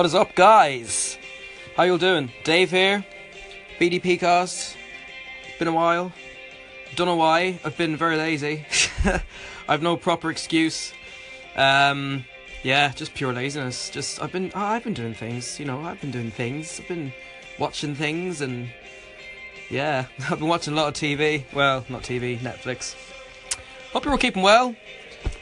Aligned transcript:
What 0.00 0.06
is 0.06 0.14
up, 0.14 0.34
guys? 0.34 1.18
How 1.76 1.82
you 1.82 1.92
all 1.92 1.98
doing? 1.98 2.32
Dave 2.42 2.70
here, 2.70 3.04
BDP 3.78 4.18
cast. 4.18 4.74
Been 5.58 5.68
a 5.68 5.72
while. 5.72 6.10
Don't 6.96 7.06
know 7.06 7.16
why. 7.16 7.60
I've 7.62 7.76
been 7.76 7.98
very 7.98 8.16
lazy. 8.16 8.64
I've 9.68 9.82
no 9.82 9.98
proper 9.98 10.30
excuse. 10.30 10.94
Um, 11.54 12.24
yeah, 12.62 12.92
just 12.92 13.12
pure 13.12 13.34
laziness. 13.34 13.90
Just 13.90 14.22
I've 14.22 14.32
been 14.32 14.50
I've 14.54 14.84
been 14.84 14.94
doing 14.94 15.12
things. 15.12 15.60
You 15.60 15.66
know, 15.66 15.82
I've 15.82 16.00
been 16.00 16.12
doing 16.12 16.30
things. 16.30 16.80
I've 16.80 16.88
been 16.88 17.12
watching 17.58 17.94
things 17.94 18.40
and 18.40 18.70
yeah, 19.68 20.06
I've 20.30 20.38
been 20.38 20.48
watching 20.48 20.72
a 20.72 20.76
lot 20.76 20.88
of 20.88 20.94
TV. 20.94 21.44
Well, 21.52 21.84
not 21.90 22.04
TV, 22.04 22.38
Netflix. 22.38 22.94
Hope 23.92 24.06
you're 24.06 24.12
all 24.12 24.18
keeping 24.18 24.42
well. 24.42 24.74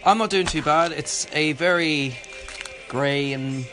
I'm 0.05 0.19
not 0.19 0.31
doing 0.31 0.47
too 0.47 0.63
bad. 0.63 0.91
It's 0.91 1.29
a 1.33 1.53
very 1.53 2.19
grey 2.89 3.35
and 3.35 3.65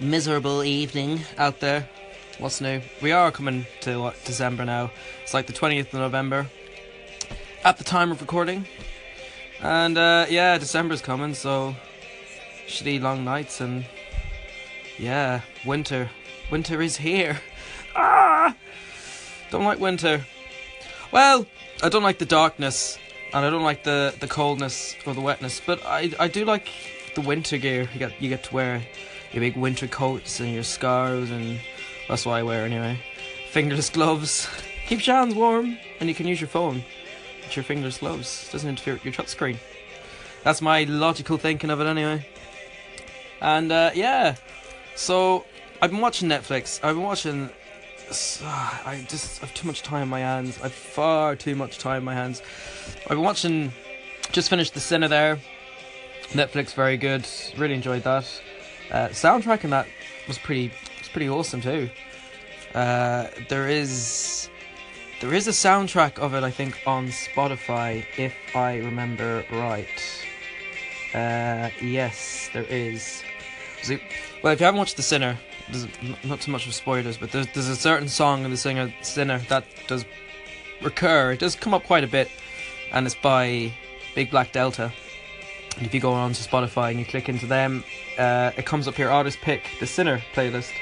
miserable 0.00 0.62
evening 0.62 1.20
out 1.38 1.60
there. 1.60 1.88
What's 2.38 2.60
new? 2.60 2.80
We 3.00 3.12
are 3.12 3.32
coming 3.32 3.66
to 3.80 4.00
what, 4.00 4.24
December 4.24 4.64
now. 4.64 4.90
It's 5.22 5.32
like 5.32 5.46
the 5.46 5.52
20th 5.52 5.86
of 5.86 5.94
November 5.94 6.46
at 7.64 7.78
the 7.78 7.84
time 7.84 8.12
of 8.12 8.20
recording. 8.20 8.66
And 9.62 9.96
uh, 9.96 10.26
yeah, 10.28 10.58
December's 10.58 11.00
coming, 11.00 11.34
so 11.34 11.74
shitty 12.66 13.00
long 13.00 13.24
nights 13.24 13.60
and 13.60 13.86
yeah, 14.98 15.40
winter. 15.64 16.10
Winter 16.50 16.82
is 16.82 16.96
here. 16.96 17.40
Ah! 17.98 18.54
Don't 19.50 19.64
like 19.64 19.78
winter. 19.78 20.26
Well, 21.10 21.46
I 21.82 21.88
don't 21.88 22.02
like 22.02 22.18
the 22.18 22.26
darkness 22.26 22.98
and 23.32 23.46
I 23.46 23.48
don't 23.48 23.62
like 23.62 23.84
the, 23.84 24.14
the 24.20 24.28
coldness 24.28 24.94
or 25.06 25.14
the 25.14 25.22
wetness, 25.22 25.62
but 25.64 25.82
I 25.86 26.12
I 26.18 26.28
do 26.28 26.44
like 26.44 26.68
the 27.14 27.22
winter 27.22 27.56
gear. 27.56 27.88
You 27.94 27.98
get 27.98 28.20
you 28.20 28.28
get 28.28 28.44
to 28.44 28.54
wear 28.54 28.82
your 29.36 29.42
big 29.42 29.56
winter 29.56 29.86
coats 29.86 30.40
and 30.40 30.50
your 30.50 30.62
scarves 30.62 31.30
and 31.30 31.60
that's 32.08 32.24
what 32.24 32.32
I 32.32 32.42
wear 32.42 32.64
anyway. 32.64 32.98
Fingerless 33.50 33.90
gloves. 33.90 34.48
Keeps 34.88 35.06
your 35.06 35.16
hands 35.16 35.34
warm 35.34 35.76
and 36.00 36.08
you 36.08 36.14
can 36.14 36.26
use 36.26 36.40
your 36.40 36.48
phone 36.48 36.82
with 37.42 37.54
your 37.54 37.62
fingerless 37.62 37.98
gloves. 37.98 38.50
Doesn't 38.50 38.68
interfere 38.68 38.94
with 38.94 39.04
your 39.04 39.12
touchscreen. 39.12 39.58
That's 40.42 40.62
my 40.62 40.84
logical 40.84 41.36
thinking 41.36 41.68
of 41.68 41.80
it 41.82 41.84
anyway. 41.84 42.26
And 43.42 43.70
uh, 43.70 43.90
yeah, 43.94 44.36
so 44.94 45.44
I've 45.82 45.90
been 45.90 46.00
watching 46.00 46.30
Netflix. 46.30 46.82
I've 46.82 46.94
been 46.94 47.04
watching. 47.04 47.50
I 48.10 49.04
just 49.08 49.40
have 49.40 49.52
too 49.52 49.66
much 49.66 49.82
time 49.82 50.04
in 50.04 50.08
my 50.08 50.20
hands. 50.20 50.58
I've 50.62 50.72
far 50.72 51.36
too 51.36 51.54
much 51.54 51.78
time 51.78 51.98
in 51.98 52.04
my 52.04 52.14
hands. 52.14 52.40
I've 53.02 53.16
been 53.16 53.22
watching. 53.22 53.72
Just 54.32 54.48
finished 54.48 54.72
the 54.72 54.80
Sinner 54.80 55.08
there. 55.08 55.38
Netflix, 56.30 56.72
very 56.72 56.96
good. 56.96 57.28
Really 57.58 57.74
enjoyed 57.74 58.02
that. 58.04 58.24
Uh, 58.90 59.08
soundtrack 59.08 59.64
in 59.64 59.70
that 59.70 59.86
was 60.28 60.38
pretty. 60.38 60.72
Was 60.98 61.08
pretty 61.08 61.28
awesome 61.28 61.60
too. 61.60 61.90
Uh, 62.74 63.28
there 63.48 63.68
is. 63.68 64.48
There 65.20 65.32
is 65.32 65.48
a 65.48 65.52
soundtrack 65.52 66.18
of 66.18 66.34
it, 66.34 66.44
I 66.44 66.50
think, 66.50 66.78
on 66.86 67.08
Spotify, 67.08 68.04
if 68.18 68.34
I 68.54 68.76
remember 68.76 69.44
right. 69.50 69.88
Uh, 71.14 71.70
yes, 71.80 72.50
there 72.52 72.64
is. 72.64 73.22
So, 73.82 73.96
well, 74.42 74.52
if 74.52 74.60
you 74.60 74.66
haven't 74.66 74.78
watched 74.78 74.98
The 74.98 75.02
Sinner, 75.02 75.38
there's 75.70 75.86
not 76.22 76.42
too 76.42 76.52
much 76.52 76.66
of 76.66 76.74
spoilers, 76.74 77.16
but 77.16 77.32
there's, 77.32 77.46
there's 77.54 77.68
a 77.68 77.76
certain 77.76 78.08
song 78.08 78.44
in 78.44 78.50
The 78.50 78.58
Singer, 78.58 78.92
Sinner 79.00 79.38
that 79.48 79.64
does 79.86 80.04
recur. 80.82 81.32
It 81.32 81.38
does 81.38 81.54
come 81.54 81.72
up 81.72 81.84
quite 81.84 82.04
a 82.04 82.08
bit, 82.08 82.30
and 82.92 83.06
it's 83.06 83.14
by 83.14 83.72
Big 84.14 84.30
Black 84.30 84.52
Delta. 84.52 84.92
If 85.80 85.92
you 85.94 86.00
go 86.00 86.12
on 86.12 86.32
to 86.32 86.42
Spotify 86.48 86.90
and 86.90 86.98
you 86.98 87.04
click 87.04 87.28
into 87.28 87.46
them, 87.46 87.84
uh, 88.18 88.52
it 88.56 88.64
comes 88.66 88.88
up 88.88 88.94
here, 88.94 89.10
artist 89.10 89.38
pick, 89.42 89.68
The 89.80 89.86
Sinner 89.86 90.22
playlist. 90.34 90.72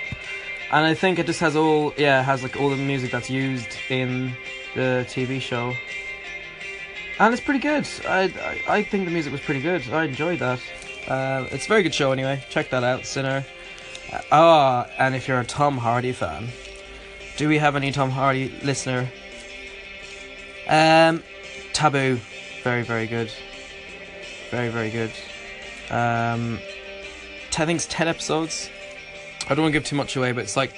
And 0.72 0.87
I 0.87 0.94
think 0.94 1.19
it 1.19 1.27
just 1.27 1.41
has 1.41 1.56
all, 1.56 1.93
yeah, 1.97 2.22
has 2.22 2.43
like 2.43 2.56
all 2.60 2.71
the 2.71 2.77
music 2.77 3.10
that's 3.10 3.28
used 3.31 3.77
in 3.91 4.34
the 4.75 5.05
TV 5.09 5.41
show 5.41 5.72
and 7.19 7.32
it's 7.32 7.43
pretty 7.43 7.60
good. 7.60 7.87
I, 8.09 8.22
I 8.69 8.78
I 8.78 8.82
think 8.82 9.05
the 9.05 9.10
music 9.10 9.32
was 9.32 9.41
pretty 9.41 9.60
good. 9.60 9.88
I 9.91 10.05
enjoyed 10.05 10.41
that. 10.41 10.60
Uh, 11.06 11.47
it's 11.50 11.66
a 11.66 11.69
very 11.69 11.82
good 11.82 11.94
show 11.94 12.12
anyway. 12.12 12.43
Check 12.50 12.71
that 12.71 12.82
out, 12.82 13.06
Sinner. 13.06 13.44
Uh, 14.12 14.21
Ah, 14.32 14.87
and 14.99 15.15
if 15.15 15.28
you're 15.28 15.41
a 15.41 15.44
Tom 15.44 15.78
Hardy 15.78 16.12
fan, 16.12 16.49
do 17.37 17.49
we 17.49 17.59
have 17.59 17.76
any 17.76 17.93
Tom 17.93 18.11
Hardy 18.11 18.49
listener? 18.62 19.09
Um, 20.69 21.22
Taboo, 21.72 22.19
very 22.62 22.82
very 22.82 23.06
good, 23.06 23.31
very 24.54 24.69
very 24.69 24.91
good. 24.91 25.10
Um, 25.91 26.60
I 27.59 27.66
think 27.66 27.78
it's 27.78 27.87
ten 27.87 28.06
episodes. 28.06 28.70
I 29.47 29.54
don't 29.54 29.62
want 29.62 29.72
to 29.72 29.81
give 29.81 29.84
too 29.84 29.97
much 29.97 30.15
away, 30.15 30.31
but 30.31 30.44
it's 30.44 30.56
like 30.56 30.72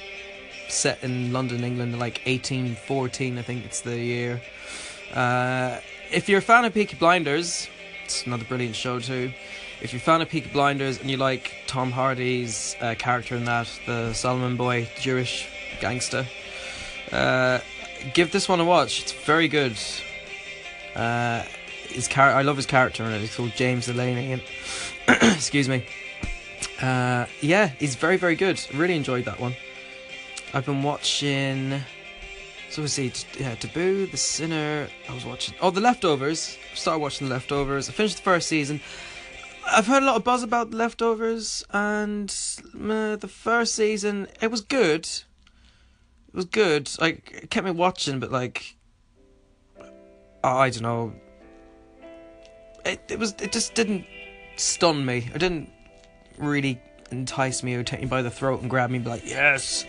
set 0.68 1.04
in 1.04 1.32
London, 1.32 1.62
England, 1.62 1.92
like 1.98 2.20
1814. 2.24 3.38
I 3.38 3.42
think 3.42 3.66
it's 3.66 3.82
the 3.82 3.98
year. 3.98 4.40
Uh, 5.12 5.78
if 6.10 6.26
you're 6.28 6.38
a 6.38 6.42
fan 6.42 6.64
of 6.64 6.72
Peaky 6.72 6.96
Blinders, 6.96 7.68
it's 8.04 8.24
another 8.26 8.44
brilliant 8.44 8.74
show 8.74 8.98
too. 8.98 9.30
If 9.82 9.92
you're 9.92 10.00
a 10.00 10.02
fan 10.02 10.22
of 10.22 10.30
Peaky 10.30 10.48
Blinders 10.48 10.98
and 10.98 11.10
you 11.10 11.18
like 11.18 11.52
Tom 11.66 11.92
Hardy's 11.92 12.76
uh, 12.80 12.94
character 12.98 13.36
in 13.36 13.44
that, 13.44 13.68
the 13.84 14.14
Solomon 14.14 14.56
boy, 14.56 14.88
Jewish 14.98 15.48
gangster, 15.80 16.26
uh, 17.12 17.58
give 18.14 18.32
this 18.32 18.48
one 18.48 18.58
a 18.58 18.64
watch. 18.64 19.02
It's 19.02 19.12
very 19.12 19.48
good. 19.48 19.76
Uh, 20.94 21.42
his 21.96 22.06
char- 22.08 22.32
I 22.32 22.42
love 22.42 22.56
his 22.56 22.66
character 22.66 23.02
in 23.04 23.12
it. 23.12 23.20
He's 23.20 23.34
called 23.34 23.52
James 23.56 23.86
Delaney. 23.86 24.32
And 24.32 24.42
excuse 25.34 25.68
me. 25.68 25.86
Uh, 26.80 27.26
yeah, 27.40 27.68
he's 27.68 27.94
very 27.96 28.16
very 28.16 28.36
good. 28.36 28.60
Really 28.74 28.94
enjoyed 28.94 29.24
that 29.24 29.40
one. 29.40 29.56
I've 30.54 30.64
been 30.64 30.82
watching. 30.82 31.80
So 32.70 32.82
we 32.82 32.88
see, 32.88 33.12
yeah, 33.38 33.54
Taboo, 33.54 34.06
The 34.06 34.16
Sinner. 34.16 34.88
I 35.08 35.14
was 35.14 35.24
watching. 35.24 35.54
Oh, 35.60 35.70
The 35.70 35.80
Leftovers. 35.80 36.58
Started 36.74 37.00
watching 37.00 37.28
The 37.28 37.34
Leftovers. 37.34 37.88
I 37.88 37.92
finished 37.92 38.16
the 38.16 38.22
first 38.22 38.48
season. 38.48 38.80
I've 39.66 39.86
heard 39.86 40.02
a 40.02 40.06
lot 40.06 40.16
of 40.16 40.24
buzz 40.24 40.42
about 40.42 40.70
The 40.70 40.76
Leftovers, 40.76 41.64
and 41.70 42.34
uh, 42.74 43.16
the 43.16 43.28
first 43.28 43.74
season 43.74 44.28
it 44.40 44.50
was 44.50 44.60
good. 44.60 45.04
It 46.28 46.34
was 46.34 46.44
good. 46.44 46.90
Like 47.00 47.40
it 47.42 47.50
kept 47.50 47.64
me 47.64 47.72
watching, 47.72 48.20
but 48.20 48.30
like, 48.30 48.76
I 50.44 50.70
don't 50.70 50.82
know. 50.82 51.14
It 52.86 53.00
it 53.08 53.18
was 53.18 53.34
it 53.40 53.52
just 53.52 53.74
didn't 53.74 54.06
stun 54.56 55.04
me. 55.04 55.30
It 55.34 55.38
didn't 55.38 55.70
really 56.38 56.80
entice 57.10 57.62
me 57.62 57.74
or 57.74 57.84
take 57.84 58.00
me 58.00 58.06
by 58.06 58.22
the 58.22 58.30
throat 58.30 58.60
and 58.62 58.70
grab 58.70 58.90
me 58.90 58.96
and 58.96 59.04
be 59.04 59.10
like, 59.10 59.28
yes 59.28 59.84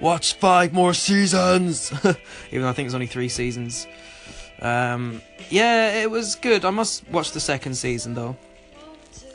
watch 0.00 0.34
five 0.34 0.72
more 0.72 0.94
seasons. 0.94 1.92
Even 2.48 2.62
though 2.62 2.68
I 2.68 2.72
think 2.72 2.86
it's 2.86 2.94
only 2.94 3.06
three 3.06 3.28
seasons. 3.28 3.86
Um, 4.60 5.20
yeah, 5.50 6.02
it 6.02 6.10
was 6.10 6.34
good. 6.34 6.64
I 6.64 6.70
must 6.70 7.08
watch 7.10 7.32
the 7.32 7.40
second 7.40 7.74
season 7.74 8.14
though, 8.14 8.36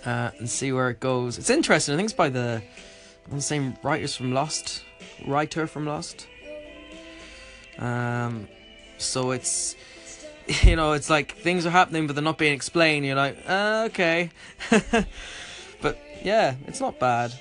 uh, 0.05 0.31
and 0.37 0.49
see 0.49 0.71
where 0.71 0.89
it 0.89 0.99
goes. 0.99 1.37
It's 1.37 1.49
interesting. 1.49 1.93
I 1.93 1.97
think 1.97 2.07
it's 2.07 2.13
by 2.13 2.29
the, 2.29 2.61
the 3.31 3.41
same 3.41 3.75
writers 3.83 4.15
from 4.15 4.33
Lost, 4.33 4.83
writer 5.25 5.67
from 5.67 5.85
Lost. 5.85 6.27
Um, 7.77 8.47
so 8.97 9.31
it's, 9.31 9.75
you 10.63 10.75
know, 10.75 10.93
it's 10.93 11.09
like 11.09 11.35
things 11.37 11.65
are 11.65 11.71
happening 11.71 12.07
but 12.07 12.15
they're 12.15 12.23
not 12.23 12.37
being 12.37 12.53
explained. 12.53 13.05
You're 13.05 13.15
like, 13.15 13.37
uh, 13.47 13.87
okay, 13.89 14.29
but 15.81 15.97
yeah, 16.23 16.55
it's 16.67 16.79
not 16.79 16.99
bad. 16.99 17.33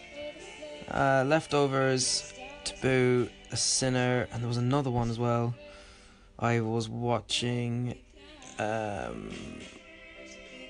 Uh, 0.90 1.24
leftovers. 1.26 2.32
Taboo, 2.64 3.28
A 3.52 3.56
Sinner, 3.56 4.28
and 4.32 4.42
there 4.42 4.48
was 4.48 4.56
another 4.56 4.90
one 4.90 5.10
as 5.10 5.18
well. 5.18 5.54
I 6.38 6.60
was 6.60 6.88
watching. 6.88 7.96
Um, 8.58 9.30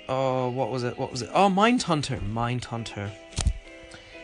oh, 0.08 0.50
what 0.50 0.70
was 0.70 0.84
it? 0.84 0.98
What 0.98 1.10
was 1.10 1.22
it? 1.22 1.30
Oh, 1.34 1.48
Mindhunter. 1.48 2.20
Mindhunter. 2.32 3.10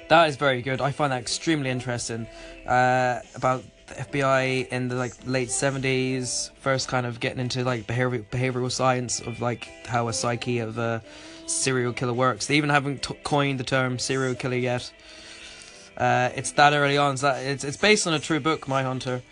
That 0.09 0.29
is 0.29 0.37
very 0.37 0.63
good. 0.63 0.81
I 0.81 0.93
find 0.93 1.13
that 1.13 1.21
extremely 1.21 1.71
interesting. 1.71 2.27
Uh, 2.67 3.21
about 3.35 3.65
the 3.87 3.95
FBI 3.95 4.69
in 4.69 4.89
the 4.89 4.95
like 4.97 5.15
late 5.27 5.51
seventies, 5.51 6.51
first 6.61 6.89
kind 6.89 7.07
of 7.07 7.21
getting 7.21 7.39
into 7.39 7.65
like 7.65 7.87
behavior 7.87 8.21
behavioral 8.31 8.71
science 8.71 9.21
of 9.21 9.41
like 9.41 9.69
how 9.87 10.09
a 10.09 10.13
psyche 10.13 10.59
of 10.59 10.79
a 10.79 11.03
serial 11.47 11.93
killer 11.93 12.13
works. 12.13 12.47
They 12.47 12.57
even 12.57 12.71
haven't 12.71 13.03
t- 13.03 13.17
coined 13.23 13.61
the 13.61 13.65
term 13.65 13.99
serial 13.99 14.35
killer 14.35 14.57
yet. 14.57 14.93
Uh, 15.97 16.31
it's 16.35 16.53
that 16.53 16.73
early 16.73 16.99
on. 16.99 17.17
So 17.17 17.31
it's 17.31 17.65
it's 17.65 17.77
based 17.77 18.07
on 18.07 18.15
a 18.15 18.19
true 18.19 18.41
book, 18.41 18.67
Mindhunter. 18.67 19.23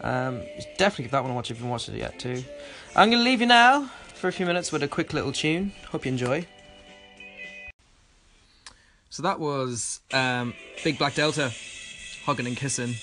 Um, 0.00 0.42
definitely 0.78 1.04
give 1.04 1.12
that 1.12 1.22
one 1.22 1.30
a 1.30 1.34
watch 1.34 1.50
if 1.50 1.56
you 1.56 1.62
haven't 1.62 1.70
watched 1.70 1.88
it 1.88 1.96
yet 1.96 2.18
too. 2.18 2.44
I'm 2.94 3.10
gonna 3.10 3.22
leave 3.22 3.40
you 3.40 3.46
now 3.46 3.90
for 4.14 4.28
a 4.28 4.32
few 4.32 4.46
minutes 4.46 4.70
with 4.72 4.82
a 4.82 4.88
quick 4.88 5.12
little 5.12 5.32
tune. 5.32 5.72
Hope 5.90 6.04
you 6.04 6.12
enjoy. 6.12 6.46
So 9.10 9.22
that 9.22 9.38
was 9.38 10.00
um, 10.12 10.54
Big 10.82 10.98
Black 10.98 11.14
Delta, 11.14 11.52
hugging 12.24 12.46
and 12.46 12.56
kissing. 12.56 12.94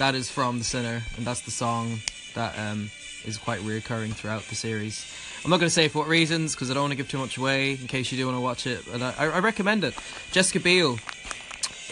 That 0.00 0.14
is 0.14 0.30
from 0.30 0.56
The 0.56 0.64
Sinner, 0.64 1.02
and 1.18 1.26
that's 1.26 1.42
the 1.42 1.50
song 1.50 1.98
that 2.32 2.58
um, 2.58 2.90
is 3.26 3.36
quite 3.36 3.60
reoccurring 3.60 4.14
throughout 4.14 4.40
the 4.44 4.54
series. 4.54 5.04
I'm 5.44 5.50
not 5.50 5.58
going 5.58 5.66
to 5.66 5.74
say 5.74 5.88
for 5.88 5.98
what 5.98 6.08
reasons 6.08 6.54
because 6.54 6.70
I 6.70 6.74
don't 6.74 6.84
want 6.84 6.92
to 6.92 6.96
give 6.96 7.10
too 7.10 7.18
much 7.18 7.36
away 7.36 7.72
in 7.72 7.86
case 7.86 8.10
you 8.10 8.16
do 8.16 8.24
want 8.24 8.38
to 8.38 8.40
watch 8.40 8.66
it. 8.66 8.80
But 8.90 9.02
I, 9.02 9.26
I 9.26 9.40
recommend 9.40 9.84
it. 9.84 9.92
Jessica 10.32 10.58
Biel 10.58 10.98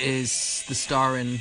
is 0.01 0.65
the 0.69 0.75
star 0.75 1.19
in. 1.19 1.41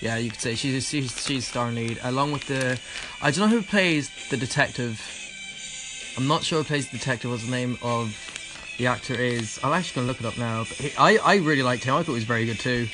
Yeah, 0.00 0.18
you 0.18 0.30
could 0.30 0.38
say 0.38 0.54
she's 0.54 0.88
she's 0.88 1.20
she's 1.20 1.48
star 1.48 1.72
lead 1.72 1.98
along 2.04 2.30
with 2.30 2.46
the. 2.46 2.78
I 3.20 3.32
don't 3.32 3.50
know 3.50 3.56
who 3.56 3.62
plays 3.62 4.08
the 4.30 4.36
detective. 4.36 5.02
I'm 6.16 6.28
not 6.28 6.44
sure 6.44 6.58
who 6.58 6.64
plays 6.64 6.88
the 6.88 6.98
detective. 6.98 7.32
What's 7.32 7.44
the 7.44 7.50
name 7.50 7.76
of 7.82 8.16
the 8.78 8.86
actor 8.86 9.14
is? 9.14 9.58
I'm 9.64 9.72
actually 9.72 10.02
gonna 10.02 10.06
look 10.06 10.20
it 10.20 10.26
up 10.26 10.38
now. 10.38 10.60
But 10.60 10.76
he, 10.76 10.96
I 10.96 11.16
I 11.16 11.36
really 11.38 11.64
liked 11.64 11.82
him. 11.82 11.96
I 11.96 12.04
thought 12.04 12.12
he 12.12 12.18
was 12.18 12.22
very 12.22 12.46
good 12.46 12.60
too. 12.60 12.86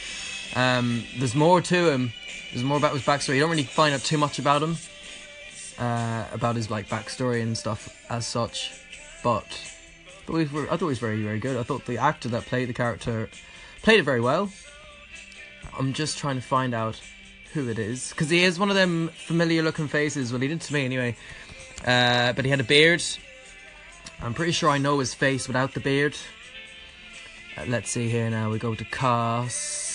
Um, 0.57 1.05
there's 1.19 1.35
more 1.35 1.61
to 1.61 1.91
him. 1.91 2.15
There's 2.55 2.65
more 2.65 2.77
about 2.77 2.93
his 2.93 3.03
backstory. 3.03 3.35
You 3.35 3.41
don't 3.41 3.51
really 3.51 3.65
find 3.65 3.93
out 3.93 4.03
too 4.03 4.17
much 4.17 4.39
about 4.39 4.63
him, 4.63 4.77
uh, 5.77 6.25
about 6.33 6.55
his 6.55 6.71
like 6.71 6.89
backstory 6.89 7.43
and 7.43 7.59
stuff 7.59 8.01
as 8.09 8.29
such. 8.29 8.71
But 9.25 9.43
I 9.43 10.27
thought, 10.27 10.79
he 10.79 10.85
was, 10.85 11.01
very 11.01 11.21
very 11.21 11.41
good. 11.41 11.57
I 11.57 11.65
thought 11.65 11.85
the 11.85 11.99
actor 11.99 12.29
that 12.29 12.47
played 12.47 12.69
the 12.69 12.73
character 12.73 13.29
played 13.83 13.99
it 13.99 14.05
very 14.05 14.21
well. 14.21 14.53
I'm 15.77 15.95
just 15.95 16.17
trying 16.17 16.37
to 16.37 16.43
find 16.43 16.75
out 16.75 17.01
who 17.55 17.69
it 17.69 17.81
is 17.81 18.11
because 18.11 18.31
he 18.31 18.45
is 18.45 18.57
one 18.57 18.71
of 18.71 18.77
them 18.77 19.09
familiar 19.09 19.65
looking 19.65 19.89
faces. 19.89 20.31
Well, 20.31 20.41
he 20.41 20.47
did 20.47 20.61
to 20.61 20.75
me 20.75 20.85
anyway. 20.85 21.17
Uh, 21.85 22.35
but 22.35 22.45
he 22.45 22.53
had 22.53 22.61
a 22.61 22.65
beard. 22.65 23.03
I'm 24.23 24.33
pretty 24.33 24.53
sure 24.53 24.71
I 24.71 24.79
know 24.79 25.01
his 25.01 25.13
face 25.13 25.49
without 25.49 25.75
the 25.75 25.81
beard. 25.81 26.17
Uh, 27.59 27.65
let's 27.67 27.91
see 27.91 28.09
here 28.09 28.31
now. 28.31 28.49
We 28.49 28.61
go 28.61 28.77
to 28.77 28.85
cast. 28.85 29.94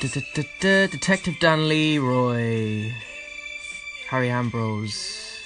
Detective 0.00 1.36
Dan 1.40 1.68
Leroy. 1.68 2.92
Harry 4.08 4.28
Ambrose. 4.28 5.40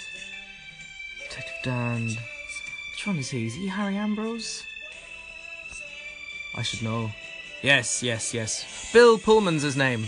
Detective 1.29 1.57
Dan. 1.63 2.07
Which 2.93 3.07
one 3.07 3.19
is 3.19 3.31
he? 3.31 3.47
Is 3.47 3.55
he 3.55 3.69
Harry 3.69 3.97
Ambrose? 3.97 4.65
I 6.55 6.63
should 6.63 6.83
know. 6.83 7.11
Yes, 7.63 8.03
yes, 8.03 8.35
yes. 8.35 8.91
Bill 8.93 9.19
Pullman's 9.19 9.63
his 9.63 9.77
name. 9.77 10.07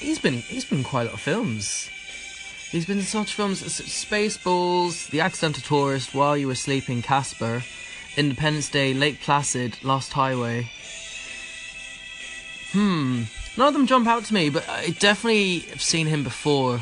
He's 0.00 0.18
been 0.18 0.34
he's 0.34 0.64
been 0.64 0.78
in 0.78 0.84
quite 0.84 1.02
a 1.02 1.04
lot 1.06 1.14
of 1.14 1.20
films. 1.20 1.88
He's 2.70 2.86
been 2.86 2.98
in 2.98 3.04
such 3.04 3.34
films 3.34 3.62
as 3.62 3.80
Spaceballs, 3.80 5.08
The 5.10 5.20
Accidental 5.20 5.62
Tourist, 5.62 6.12
While 6.12 6.36
You 6.36 6.48
Were 6.48 6.56
Sleeping, 6.56 7.02
Casper, 7.02 7.62
Independence 8.16 8.68
Day, 8.68 8.92
Lake 8.92 9.20
Placid, 9.20 9.78
Lost 9.84 10.12
Highway. 10.12 10.70
Hmm. 12.74 13.22
None 13.56 13.68
of 13.68 13.72
them 13.72 13.86
jump 13.86 14.08
out 14.08 14.24
to 14.24 14.34
me, 14.34 14.50
but 14.50 14.68
I 14.68 14.90
definitely 14.98 15.60
have 15.70 15.80
seen 15.80 16.08
him 16.08 16.24
before. 16.24 16.80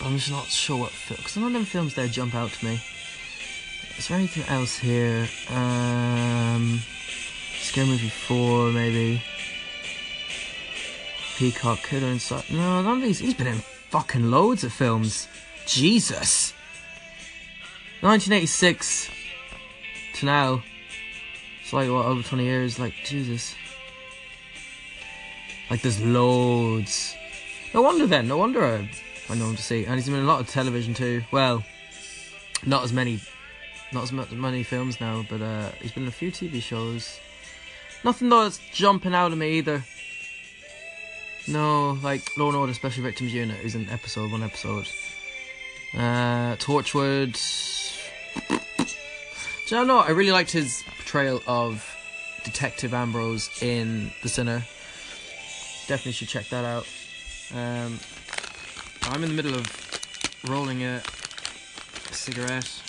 But 0.00 0.06
I'm 0.06 0.16
just 0.16 0.32
not 0.32 0.46
sure 0.46 0.76
what 0.76 0.90
film. 0.90 1.18
Because 1.18 1.36
none 1.36 1.46
of 1.46 1.52
them 1.52 1.64
films 1.64 1.94
there 1.94 2.08
jump 2.08 2.34
out 2.34 2.50
to 2.50 2.64
me. 2.64 2.82
Is 3.96 4.08
there 4.08 4.18
anything 4.18 4.42
else 4.48 4.76
here? 4.76 5.28
Um, 5.48 6.80
Scary 7.60 7.86
Movie 7.86 8.08
4, 8.08 8.72
maybe. 8.72 9.22
Peacock 11.36 11.78
Killer 11.84 12.08
Inside. 12.08 12.50
No, 12.50 12.82
none 12.82 12.96
of 12.96 13.02
these. 13.02 13.20
He's 13.20 13.34
been 13.34 13.46
in 13.46 13.58
fucking 13.90 14.28
loads 14.28 14.64
of 14.64 14.72
films. 14.72 15.28
Jesus. 15.66 16.52
1986 18.00 19.08
to 20.14 20.26
now. 20.26 20.64
It's 21.62 21.72
like, 21.72 21.88
what, 21.88 22.06
over 22.06 22.24
20 22.24 22.42
years? 22.42 22.80
Like, 22.80 22.94
Jesus. 23.04 23.54
Like, 25.70 25.82
there's 25.82 26.00
loads. 26.00 27.14
No 27.72 27.82
wonder 27.82 28.06
then. 28.06 28.28
No 28.28 28.36
wonder 28.36 28.64
I, 28.64 28.88
I 29.28 29.34
know 29.34 29.48
him 29.48 29.56
to 29.56 29.62
see. 29.62 29.84
And 29.84 29.94
he's 29.94 30.06
been 30.06 30.16
in 30.16 30.24
a 30.24 30.28
lot 30.28 30.40
of 30.40 30.48
television 30.48 30.94
too. 30.94 31.22
Well, 31.32 31.64
not 32.64 32.84
as 32.84 32.92
many 32.92 33.20
not 33.94 34.04
as 34.04 34.32
many 34.32 34.62
films 34.64 35.00
now, 35.00 35.24
but 35.28 35.40
uh, 35.40 35.70
he's 35.80 35.92
been 35.92 36.02
in 36.02 36.08
a 36.08 36.12
few 36.12 36.32
TV 36.32 36.60
shows. 36.60 37.20
Nothing 38.02 38.28
though 38.28 38.42
that's 38.42 38.60
jumping 38.72 39.14
out 39.14 39.32
at 39.32 39.38
me 39.38 39.58
either. 39.58 39.84
No, 41.46 41.92
like 42.02 42.36
Law 42.36 42.48
and 42.48 42.56
Order 42.56 42.74
Special 42.74 43.02
Victims 43.02 43.32
Unit, 43.32 43.56
who's 43.58 43.74
in 43.74 43.88
episode 43.90 44.32
one 44.32 44.42
episode. 44.42 44.88
Uh, 45.94 46.56
Torchwood. 46.56 47.38
Do 49.68 49.76
you 49.76 49.84
know? 49.84 49.98
I 49.98 50.10
really 50.10 50.32
liked 50.32 50.50
his 50.50 50.82
portrayal 50.96 51.40
of 51.46 51.86
Detective 52.42 52.92
Ambrose 52.92 53.62
in 53.62 54.10
The 54.22 54.28
Sinner. 54.28 54.64
Definitely 55.86 56.12
should 56.12 56.28
check 56.28 56.48
that 56.48 56.64
out. 56.64 56.86
Um, 57.54 58.00
I'm 59.02 59.22
in 59.22 59.28
the 59.28 59.34
middle 59.34 59.54
of 59.54 59.66
rolling 60.48 60.82
a 60.82 61.02
cigarette. 62.10 62.80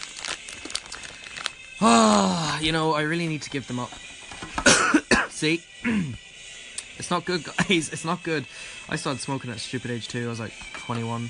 Ah, 1.81 2.57
you 2.59 2.71
know, 2.71 2.93
I 2.93 3.01
really 3.01 3.27
need 3.27 3.41
to 3.41 3.49
give 3.49 3.67
them 3.67 3.79
up. 3.79 3.91
See? 5.29 5.61
it's 6.97 7.11
not 7.11 7.25
good, 7.25 7.43
guys. 7.43 7.89
It's 7.91 8.05
not 8.05 8.23
good. 8.23 8.45
I 8.87 8.95
started 8.95 9.21
smoking 9.21 9.51
at 9.51 9.59
stupid 9.59 9.91
age 9.91 10.07
too. 10.07 10.25
I 10.25 10.29
was 10.29 10.39
like 10.39 10.53
21. 10.73 11.29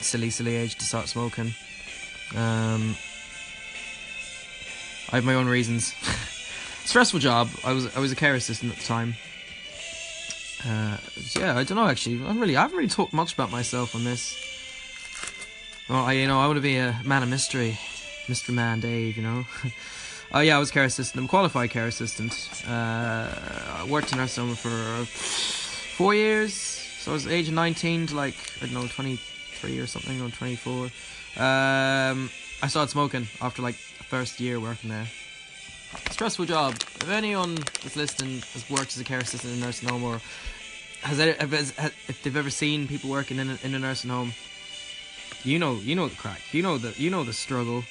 Silly, 0.00 0.30
silly 0.30 0.56
age 0.56 0.74
to 0.76 0.84
start 0.84 1.08
smoking. 1.08 1.54
Um, 2.34 2.96
I 5.12 5.16
have 5.16 5.24
my 5.24 5.34
own 5.34 5.46
reasons. 5.46 5.94
Stressful 6.84 7.20
job. 7.20 7.48
I 7.64 7.72
was 7.72 7.96
I 7.96 8.00
was 8.00 8.12
a 8.12 8.16
care 8.16 8.34
assistant 8.34 8.72
at 8.72 8.78
the 8.78 8.84
time. 8.84 9.14
Uh, 10.64 10.96
yeah, 11.38 11.56
I 11.56 11.64
don't 11.64 11.76
know 11.76 11.86
actually. 11.86 12.24
I 12.24 12.32
really 12.32 12.56
I 12.56 12.62
haven't 12.62 12.76
really 12.76 12.88
talked 12.88 13.12
much 13.12 13.34
about 13.34 13.50
myself 13.50 13.94
on 13.94 14.04
this. 14.04 14.36
Well, 15.88 16.04
I 16.04 16.12
you 16.12 16.26
know 16.26 16.40
I 16.40 16.46
want 16.46 16.56
to 16.56 16.62
be 16.62 16.76
a 16.76 16.98
man 17.04 17.22
of 17.22 17.28
mystery. 17.28 17.78
Mr. 18.26 18.50
Man 18.50 18.80
Dave, 18.80 19.16
you 19.16 19.22
know. 19.22 19.46
Oh 20.32 20.40
yeah, 20.40 20.56
I 20.56 20.58
was 20.58 20.70
care 20.72 20.84
assistant. 20.84 21.22
I'm 21.22 21.28
qualified 21.28 21.70
care 21.70 21.86
assistant. 21.86 22.32
Uh, 22.68 23.28
I 23.78 23.86
worked 23.88 24.10
in 24.10 24.18
nursing 24.18 24.46
home 24.46 24.56
for 24.56 25.04
four 25.06 26.14
years. 26.14 26.52
So 26.52 27.12
I 27.12 27.14
was 27.14 27.28
age 27.28 27.50
19 27.50 28.08
to 28.08 28.16
like 28.16 28.34
I 28.60 28.66
don't 28.66 28.74
know 28.74 28.88
23 28.88 29.78
or 29.78 29.86
something 29.86 30.20
or 30.20 30.28
24. 30.30 30.84
Um, 30.86 32.28
I 32.60 32.66
started 32.66 32.90
smoking 32.90 33.28
after 33.40 33.62
like 33.62 33.76
first 33.76 34.40
year 34.40 34.58
working 34.58 34.90
there. 34.90 35.06
Stressful 36.10 36.46
job. 36.46 36.74
If 36.74 37.10
anyone 37.10 37.56
that's 37.56 37.96
listening 37.96 38.40
has 38.52 38.68
worked 38.70 38.94
as 38.94 39.00
a 39.00 39.04
care 39.04 39.18
assistant 39.18 39.54
in 39.54 39.62
a 39.62 39.66
nursing 39.66 39.88
home 39.88 40.02
or 40.02 40.20
has, 41.02 41.18
if 41.18 42.22
they've 42.22 42.36
ever 42.36 42.50
seen 42.50 42.88
people 42.88 43.10
working 43.10 43.38
in 43.38 43.50
a, 43.50 43.58
in 43.62 43.74
a 43.74 43.78
nursing 43.78 44.10
home, 44.10 44.32
you 45.44 45.58
know 45.58 45.74
you 45.74 45.94
know 45.94 46.08
the 46.08 46.16
crack. 46.16 46.40
You 46.52 46.62
know 46.62 46.78
the 46.78 46.94
you 47.00 47.10
know 47.10 47.22
the 47.24 47.32
struggle. 47.32 47.84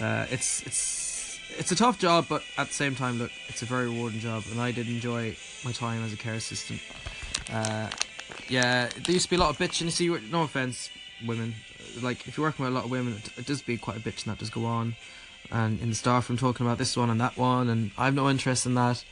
Uh, 0.00 0.26
it's 0.30 0.62
it's 0.62 1.40
it's 1.58 1.72
a 1.72 1.76
tough 1.76 1.98
job, 1.98 2.26
but 2.28 2.42
at 2.58 2.68
the 2.68 2.74
same 2.74 2.94
time, 2.94 3.18
look, 3.18 3.30
it's 3.48 3.62
a 3.62 3.66
very 3.66 3.88
rewarding 3.88 4.20
job, 4.20 4.44
and 4.50 4.60
I 4.60 4.70
did 4.70 4.88
enjoy 4.88 5.36
my 5.64 5.72
time 5.72 6.04
as 6.04 6.12
a 6.12 6.16
care 6.16 6.34
assistant. 6.34 6.80
Uh, 7.52 7.88
yeah, 8.48 8.88
there 8.88 9.12
used 9.12 9.24
to 9.24 9.30
be 9.30 9.36
a 9.36 9.38
lot 9.40 9.50
of 9.50 9.58
bitching. 9.58 9.90
See, 9.90 10.08
no 10.30 10.42
offense, 10.42 10.90
women. 11.24 11.54
Like 12.02 12.28
if 12.28 12.36
you're 12.36 12.46
working 12.46 12.64
with 12.64 12.72
a 12.72 12.76
lot 12.76 12.84
of 12.84 12.90
women, 12.90 13.20
it 13.36 13.46
does 13.46 13.62
be 13.62 13.76
quite 13.78 13.96
a 13.96 14.00
bitch, 14.00 14.24
and 14.24 14.32
that 14.32 14.38
does 14.38 14.50
go 14.50 14.64
on. 14.66 14.94
And 15.50 15.80
in 15.80 15.90
the 15.90 15.94
staff 15.94 16.28
room, 16.28 16.38
talking 16.38 16.66
about 16.66 16.78
this 16.78 16.96
one 16.96 17.10
and 17.10 17.20
that 17.20 17.36
one, 17.36 17.68
and 17.68 17.90
I 17.96 18.06
have 18.06 18.14
no 18.14 18.28
interest 18.28 18.66
in 18.66 18.74
that. 18.74 19.04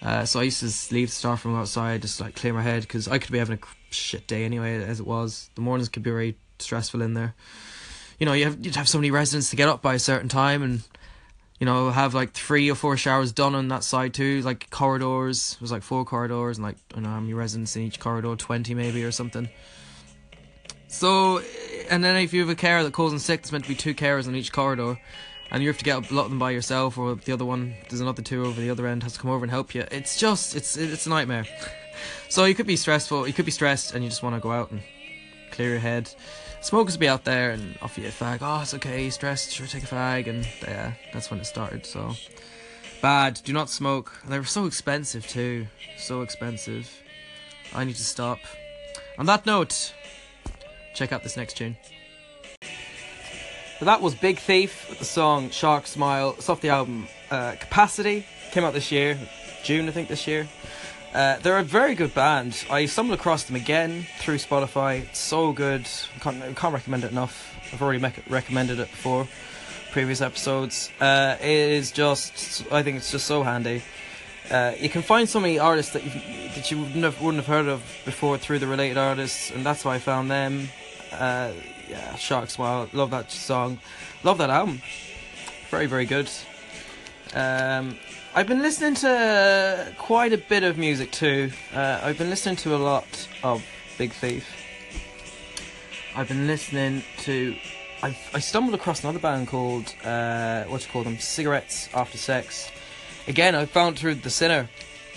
Uh, 0.00 0.24
so 0.24 0.40
I 0.40 0.44
used 0.44 0.60
to 0.60 0.94
leave 0.94 1.08
the 1.08 1.14
staff 1.14 1.44
room 1.44 1.56
outside, 1.56 2.02
just 2.02 2.20
like 2.20 2.36
clear 2.36 2.52
my 2.52 2.62
head, 2.62 2.82
because 2.82 3.08
I 3.08 3.18
could 3.18 3.32
be 3.32 3.38
having 3.38 3.58
a 3.58 3.94
shit 3.94 4.26
day 4.26 4.44
anyway, 4.44 4.82
as 4.82 5.00
it 5.00 5.06
was. 5.06 5.50
The 5.54 5.60
mornings 5.60 5.88
could 5.88 6.02
be 6.02 6.10
very 6.10 6.36
stressful 6.58 7.02
in 7.02 7.14
there 7.14 7.34
you 8.18 8.26
know, 8.26 8.32
you 8.32 8.44
have 8.44 8.64
you'd 8.64 8.76
have 8.76 8.88
so 8.88 8.98
many 8.98 9.10
residents 9.10 9.50
to 9.50 9.56
get 9.56 9.68
up 9.68 9.80
by 9.80 9.94
a 9.94 9.98
certain 9.98 10.28
time 10.28 10.62
and 10.62 10.82
you 11.60 11.64
know, 11.64 11.90
have 11.90 12.14
like 12.14 12.32
three 12.32 12.70
or 12.70 12.76
four 12.76 12.96
showers 12.96 13.32
done 13.32 13.56
on 13.56 13.68
that 13.68 13.82
side 13.82 14.14
too, 14.14 14.42
like 14.42 14.70
corridors. 14.70 15.54
It 15.54 15.60
was 15.60 15.72
like 15.72 15.82
four 15.82 16.04
corridors 16.04 16.56
and 16.58 16.64
like 16.64 16.76
I 16.92 16.94
don't 16.94 17.02
know 17.04 17.10
how 17.10 17.20
many 17.20 17.34
residents 17.34 17.74
in 17.74 17.82
each 17.82 17.98
corridor, 17.98 18.34
twenty 18.36 18.74
maybe 18.74 19.04
or 19.04 19.10
something. 19.10 19.48
So, 20.86 21.42
and 21.90 22.02
then 22.02 22.16
if 22.16 22.32
you 22.32 22.40
have 22.40 22.48
a 22.48 22.54
carer 22.54 22.82
that 22.82 22.92
calls 22.92 23.12
in 23.12 23.18
sick, 23.18 23.42
there's 23.42 23.52
meant 23.52 23.64
to 23.64 23.68
be 23.68 23.74
two 23.74 23.94
carers 23.94 24.26
on 24.26 24.34
each 24.34 24.52
corridor, 24.52 24.98
and 25.50 25.62
you 25.62 25.68
have 25.68 25.78
to 25.78 25.84
get 25.84 26.10
a 26.10 26.14
lot 26.14 26.24
of 26.24 26.30
them 26.30 26.38
by 26.38 26.50
yourself, 26.50 26.98
or 26.98 27.14
the 27.14 27.32
other 27.32 27.44
one, 27.44 27.74
there's 27.88 28.00
another 28.00 28.22
two 28.22 28.44
over 28.44 28.60
the 28.60 28.70
other 28.70 28.86
end 28.86 29.02
has 29.02 29.14
to 29.14 29.20
come 29.20 29.30
over 29.30 29.44
and 29.44 29.50
help 29.50 29.74
you. 29.74 29.84
It's 29.90 30.18
just, 30.18 30.56
it's 30.56 30.76
it's 30.76 31.06
a 31.06 31.10
nightmare. 31.10 31.46
so 32.28 32.44
you 32.44 32.54
could 32.54 32.66
be 32.66 32.76
stressful, 32.76 33.26
you 33.26 33.32
could 33.32 33.46
be 33.46 33.50
stressed, 33.50 33.94
and 33.94 34.04
you 34.04 34.10
just 34.10 34.22
want 34.22 34.34
to 34.36 34.40
go 34.40 34.52
out 34.52 34.70
and 34.70 34.80
clear 35.50 35.70
your 35.70 35.78
head 35.78 36.10
smokers 36.60 36.96
be 36.96 37.08
out 37.08 37.24
there 37.24 37.50
and 37.50 37.78
offer 37.82 38.00
you 38.00 38.08
a 38.08 38.10
fag. 38.10 38.38
Oh, 38.40 38.62
it's 38.62 38.74
okay, 38.74 39.10
stressed, 39.10 39.52
sure, 39.52 39.66
take 39.66 39.84
a 39.84 39.86
fag. 39.86 40.28
And 40.28 40.46
yeah, 40.62 40.92
that's 41.12 41.30
when 41.30 41.40
it 41.40 41.44
started. 41.44 41.86
So 41.86 42.14
bad. 43.00 43.40
Do 43.44 43.52
not 43.52 43.70
smoke. 43.70 44.12
They 44.28 44.38
were 44.38 44.44
so 44.44 44.66
expensive 44.66 45.26
too. 45.26 45.66
So 45.96 46.22
expensive. 46.22 46.90
I 47.74 47.84
need 47.84 47.96
to 47.96 48.04
stop. 48.04 48.38
On 49.18 49.26
that 49.26 49.46
note, 49.46 49.92
check 50.94 51.12
out 51.12 51.22
this 51.22 51.36
next 51.36 51.56
tune. 51.56 51.76
But 53.78 53.84
that 53.84 54.02
was 54.02 54.16
Big 54.16 54.40
Thief 54.40 54.88
with 54.88 54.98
the 54.98 55.04
song 55.04 55.50
Shark 55.50 55.86
Smile. 55.86 56.34
It's 56.36 56.48
off 56.48 56.60
the 56.60 56.70
album 56.70 57.06
uh, 57.30 57.54
Capacity. 57.60 58.26
Came 58.50 58.64
out 58.64 58.72
this 58.72 58.90
year, 58.90 59.16
June 59.62 59.88
I 59.88 59.92
think 59.92 60.08
this 60.08 60.26
year. 60.26 60.48
Uh, 61.14 61.38
they're 61.38 61.58
a 61.58 61.62
very 61.62 61.94
good 61.94 62.12
band. 62.12 62.64
I 62.70 62.86
stumbled 62.86 63.16
across 63.16 63.44
them 63.44 63.54
again 63.54 64.04
through 64.18 64.38
Spotify. 64.38 65.02
It's 65.02 65.20
so 65.20 65.52
good. 65.52 65.86
Can't, 66.20 66.56
can't 66.56 66.74
recommend 66.74 67.04
it 67.04 67.12
enough. 67.12 67.54
I've 67.72 67.80
already 67.80 68.00
me- 68.00 68.12
recommended 68.28 68.80
it 68.80 68.90
before 68.90 69.28
previous 69.92 70.20
episodes. 70.20 70.90
Uh, 71.00 71.36
it 71.40 71.46
is 71.46 71.92
just, 71.92 72.66
I 72.72 72.82
think 72.82 72.96
it's 72.96 73.12
just 73.12 73.26
so 73.26 73.44
handy. 73.44 73.82
Uh, 74.50 74.72
you 74.78 74.88
can 74.88 75.02
find 75.02 75.28
so 75.28 75.38
many 75.38 75.60
artists 75.60 75.92
that 75.92 76.04
you 76.04 76.10
that 76.56 76.70
you 76.70 76.78
wouldn't 76.78 77.04
have, 77.04 77.20
wouldn't 77.20 77.44
have 77.44 77.46
heard 77.46 77.68
of 77.68 77.82
before 78.04 78.38
through 78.38 78.58
the 78.58 78.66
related 78.66 78.96
artists, 78.96 79.50
and 79.50 79.64
that's 79.64 79.82
how 79.82 79.90
I 79.90 79.98
found 79.98 80.30
them. 80.30 80.68
Yeah, 81.88 82.16
Shark 82.16 82.50
Smile, 82.50 82.88
love 82.92 83.10
that 83.12 83.30
song, 83.30 83.78
love 84.22 84.38
that 84.38 84.50
album, 84.50 84.82
very 85.70 85.86
very 85.86 86.04
good. 86.04 86.28
Um, 87.34 87.96
I've 88.34 88.46
been 88.46 88.60
listening 88.60 88.94
to 88.96 89.94
quite 89.98 90.32
a 90.32 90.38
bit 90.38 90.62
of 90.62 90.76
music 90.76 91.10
too. 91.12 91.50
Uh, 91.74 92.00
I've 92.02 92.18
been 92.18 92.30
listening 92.30 92.56
to 92.56 92.76
a 92.76 92.78
lot 92.78 93.28
of 93.42 93.64
Big 93.96 94.12
Thief. 94.12 94.46
I've 96.14 96.28
been 96.28 96.46
listening 96.46 97.02
to. 97.18 97.56
I 98.02 98.16
I 98.34 98.38
stumbled 98.38 98.74
across 98.74 99.02
another 99.02 99.18
band 99.18 99.48
called 99.48 99.94
uh, 100.04 100.64
what 100.64 100.84
you 100.84 100.90
call 100.92 101.04
them, 101.04 101.18
Cigarettes 101.18 101.88
After 101.94 102.18
Sex. 102.18 102.70
Again, 103.26 103.54
I 103.54 103.64
found 103.66 103.98
through 103.98 104.16
The 104.16 104.30
Sinner. 104.30 104.68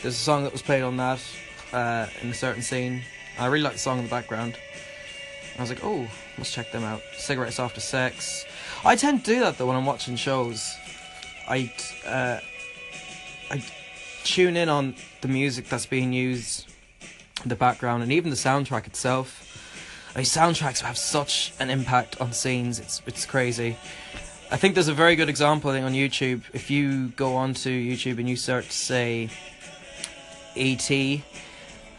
There's 0.01 0.15
a 0.15 0.17
song 0.17 0.43
that 0.43 0.51
was 0.51 0.61
played 0.61 0.83
on 0.83 0.97
that 0.97 1.21
uh, 1.73 2.07
in 2.21 2.29
a 2.29 2.33
certain 2.33 2.61
scene. 2.61 3.03
I 3.37 3.47
really 3.47 3.63
like 3.63 3.73
the 3.73 3.79
song 3.79 3.99
in 3.99 4.05
the 4.05 4.09
background. 4.09 4.57
I 5.61 5.63
was 5.63 5.69
like, 5.69 5.83
oh, 5.83 6.07
let's 6.39 6.51
check 6.51 6.71
them 6.71 6.83
out. 6.83 7.01
Cigarettes 7.15 7.59
After 7.59 7.79
Sex. 7.79 8.45
I 8.83 8.95
tend 8.95 9.23
to 9.25 9.31
do 9.31 9.39
that 9.41 9.59
though 9.59 9.67
when 9.67 9.75
I'm 9.75 9.85
watching 9.85 10.15
shows. 10.15 10.75
I 11.47 11.71
uh, 12.05 12.39
I 13.51 13.63
tune 14.23 14.57
in 14.57 14.69
on 14.69 14.95
the 15.21 15.27
music 15.27 15.69
that's 15.69 15.85
being 15.85 16.13
used 16.13 16.67
the 17.45 17.55
background 17.55 18.01
and 18.01 18.11
even 18.11 18.31
the 18.31 18.35
soundtrack 18.35 18.87
itself. 18.87 19.47
I 20.15 20.19
mean, 20.19 20.25
soundtracks 20.25 20.81
have 20.81 20.97
such 20.97 21.53
an 21.59 21.69
impact 21.69 22.19
on 22.19 22.33
scenes. 22.33 22.79
It's 22.79 23.03
it's 23.05 23.27
crazy. 23.27 23.77
I 24.49 24.57
think 24.57 24.73
there's 24.73 24.87
a 24.87 24.93
very 24.93 25.15
good 25.15 25.29
example 25.29 25.69
I 25.69 25.73
think 25.73 25.85
on 25.85 25.93
YouTube. 25.93 26.41
If 26.53 26.71
you 26.71 27.09
go 27.09 27.35
onto 27.35 27.69
YouTube 27.69 28.17
and 28.17 28.27
you 28.27 28.35
search, 28.35 28.71
say, 28.71 29.29
E.T., 30.55 31.23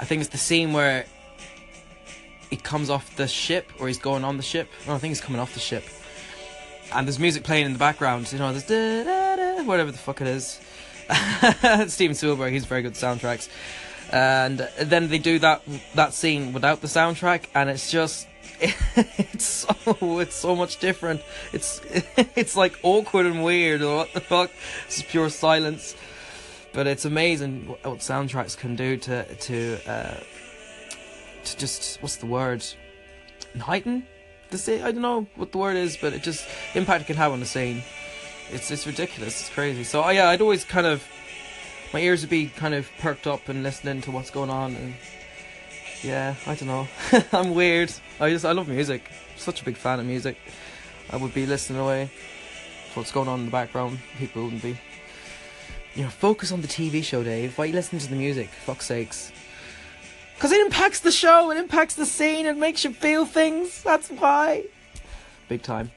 I 0.00 0.04
think 0.04 0.20
it's 0.20 0.30
the 0.30 0.38
scene 0.38 0.72
where 0.72 1.06
he 2.52 2.58
comes 2.58 2.90
off 2.90 3.16
the 3.16 3.26
ship, 3.26 3.72
or 3.80 3.88
he's 3.88 3.96
going 3.96 4.24
on 4.24 4.36
the 4.36 4.42
ship. 4.42 4.68
No, 4.86 4.92
I 4.92 4.98
think 4.98 5.12
he's 5.12 5.22
coming 5.22 5.40
off 5.40 5.54
the 5.54 5.60
ship. 5.60 5.84
And 6.94 7.08
there's 7.08 7.18
music 7.18 7.44
playing 7.44 7.64
in 7.64 7.72
the 7.72 7.78
background. 7.78 8.30
You 8.30 8.38
know, 8.40 8.52
there's 8.52 9.66
whatever 9.66 9.90
the 9.90 9.96
fuck 9.96 10.20
it 10.20 10.26
is. 10.26 10.60
Steven 11.90 12.14
Spielberg, 12.14 12.52
he's 12.52 12.66
very 12.66 12.82
good 12.82 12.92
soundtracks. 12.92 13.48
And 14.12 14.68
then 14.78 15.08
they 15.08 15.16
do 15.16 15.38
that 15.38 15.62
that 15.94 16.12
scene 16.12 16.52
without 16.52 16.82
the 16.82 16.88
soundtrack, 16.88 17.44
and 17.54 17.70
it's 17.70 17.90
just 17.90 18.28
it's 18.60 19.46
so 19.46 20.18
it's 20.20 20.36
so 20.36 20.54
much 20.54 20.78
different. 20.78 21.22
It's 21.54 21.80
it's 22.36 22.54
like 22.54 22.78
awkward 22.82 23.24
and 23.24 23.42
weird. 23.42 23.80
What 23.80 24.12
the 24.12 24.20
fuck? 24.20 24.50
It's 24.88 25.00
pure 25.00 25.30
silence. 25.30 25.96
But 26.74 26.86
it's 26.86 27.06
amazing 27.06 27.66
what 27.66 28.00
soundtracks 28.00 28.58
can 28.58 28.76
do 28.76 28.98
to 28.98 29.24
to 29.24 29.78
uh, 29.86 30.16
to 31.44 31.56
just 31.58 32.00
what's 32.02 32.16
the 32.16 32.26
word? 32.26 32.64
Heighten 33.58 34.06
the 34.50 34.58
scene. 34.58 34.82
I 34.82 34.92
don't 34.92 35.02
know 35.02 35.26
what 35.36 35.52
the 35.52 35.58
word 35.58 35.76
is, 35.76 35.96
but 35.96 36.12
it 36.12 36.22
just 36.22 36.46
impact 36.74 37.02
it 37.02 37.06
can 37.08 37.16
have 37.16 37.32
on 37.32 37.40
the 37.40 37.46
scene. 37.46 37.82
It's 38.50 38.70
it's 38.70 38.86
ridiculous. 38.86 39.40
It's 39.40 39.50
crazy. 39.50 39.84
So 39.84 40.08
yeah, 40.10 40.28
I'd 40.28 40.40
always 40.40 40.64
kind 40.64 40.86
of 40.86 41.06
my 41.92 42.00
ears 42.00 42.22
would 42.22 42.30
be 42.30 42.46
kind 42.46 42.74
of 42.74 42.88
perked 42.98 43.26
up 43.26 43.48
and 43.48 43.62
listening 43.62 44.00
to 44.02 44.10
what's 44.10 44.30
going 44.30 44.50
on 44.50 44.74
and 44.76 44.94
yeah, 46.02 46.34
I 46.46 46.54
don't 46.54 46.68
know. 46.68 46.88
I'm 47.32 47.54
weird. 47.54 47.92
I 48.20 48.30
just 48.30 48.44
I 48.44 48.52
love 48.52 48.68
music. 48.68 49.10
I'm 49.10 49.38
such 49.38 49.62
a 49.62 49.64
big 49.64 49.76
fan 49.76 50.00
of 50.00 50.06
music. 50.06 50.36
I 51.10 51.16
would 51.16 51.34
be 51.34 51.46
listening 51.46 51.80
away 51.80 52.10
to 52.92 52.98
what's 52.98 53.12
going 53.12 53.28
on 53.28 53.40
in 53.40 53.46
the 53.46 53.52
background. 53.52 53.98
People 54.18 54.44
wouldn't 54.44 54.62
be. 54.62 54.78
You 55.94 56.04
know, 56.04 56.08
focus 56.08 56.52
on 56.52 56.62
the 56.62 56.68
TV 56.68 57.04
show, 57.04 57.22
Dave. 57.22 57.56
Why 57.58 57.66
you 57.66 57.74
listening 57.74 58.00
to 58.00 58.08
the 58.08 58.16
music? 58.16 58.48
Fuck's 58.48 58.86
sakes. 58.86 59.30
Because 60.42 60.56
it 60.56 60.66
impacts 60.66 60.98
the 60.98 61.12
show, 61.12 61.52
it 61.52 61.56
impacts 61.56 61.94
the 61.94 62.04
scene, 62.04 62.46
it 62.46 62.56
makes 62.56 62.82
you 62.82 62.92
feel 62.92 63.24
things. 63.24 63.80
That's 63.84 64.08
why. 64.08 64.64
Big 65.48 65.62
time. 65.62 65.92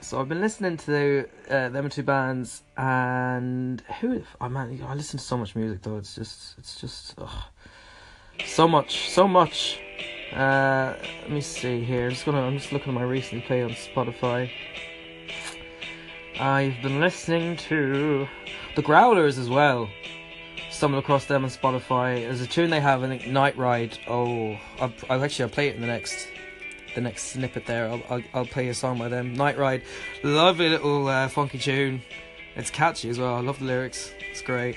So 0.00 0.20
I've 0.20 0.28
been 0.28 0.40
listening 0.40 0.76
to 0.76 1.28
uh, 1.50 1.70
them 1.70 1.90
two 1.90 2.04
bands, 2.04 2.62
and 2.76 3.80
who? 4.00 4.22
Oh 4.40 4.48
man, 4.48 4.80
I 4.86 4.94
listen 4.94 5.18
to 5.18 5.24
so 5.24 5.36
much 5.36 5.56
music 5.56 5.82
though. 5.82 5.96
It's 5.96 6.14
just, 6.14 6.56
it's 6.58 6.80
just, 6.80 7.14
ugh. 7.18 7.42
so 8.46 8.68
much, 8.68 9.10
so 9.10 9.26
much. 9.26 9.80
Uh, 10.32 10.94
let 11.22 11.30
me 11.32 11.40
see 11.40 11.82
here. 11.82 12.04
I'm 12.04 12.10
just 12.10 12.24
gonna, 12.24 12.42
I'm 12.42 12.56
just 12.56 12.70
looking 12.70 12.90
at 12.90 12.94
my 12.94 13.02
recently 13.02 13.44
play 13.44 13.64
on 13.64 13.70
Spotify. 13.70 14.48
I've 16.38 16.80
been 16.82 17.00
listening 17.00 17.56
to 17.68 18.28
the 18.76 18.82
Growlers 18.82 19.38
as 19.38 19.50
well. 19.50 19.88
Stumbled 20.82 21.04
across 21.04 21.26
them 21.26 21.44
on 21.44 21.50
Spotify. 21.50 22.22
There's 22.22 22.40
a 22.40 22.46
tune 22.48 22.68
they 22.68 22.80
have, 22.80 23.04
I 23.04 23.06
think, 23.06 23.28
Night 23.28 23.56
Ride. 23.56 23.96
Oh, 24.08 24.58
I'll, 24.80 24.92
I'll 25.08 25.22
actually 25.22 25.44
I'll 25.44 25.50
play 25.50 25.68
it 25.68 25.76
in 25.76 25.80
the 25.80 25.86
next 25.86 26.26
the 26.96 27.00
next 27.00 27.22
snippet 27.28 27.66
there. 27.66 27.88
I'll, 27.88 28.02
I'll, 28.10 28.22
I'll 28.34 28.46
play 28.46 28.66
a 28.66 28.74
song 28.74 28.98
by 28.98 29.06
them. 29.08 29.32
Night 29.32 29.56
Ride, 29.56 29.84
lovely 30.24 30.68
little 30.68 31.06
uh, 31.06 31.28
funky 31.28 31.58
tune. 31.58 32.02
It's 32.56 32.68
catchy 32.68 33.08
as 33.10 33.20
well. 33.20 33.36
I 33.36 33.40
love 33.42 33.60
the 33.60 33.66
lyrics. 33.66 34.10
It's 34.28 34.42
great. 34.42 34.76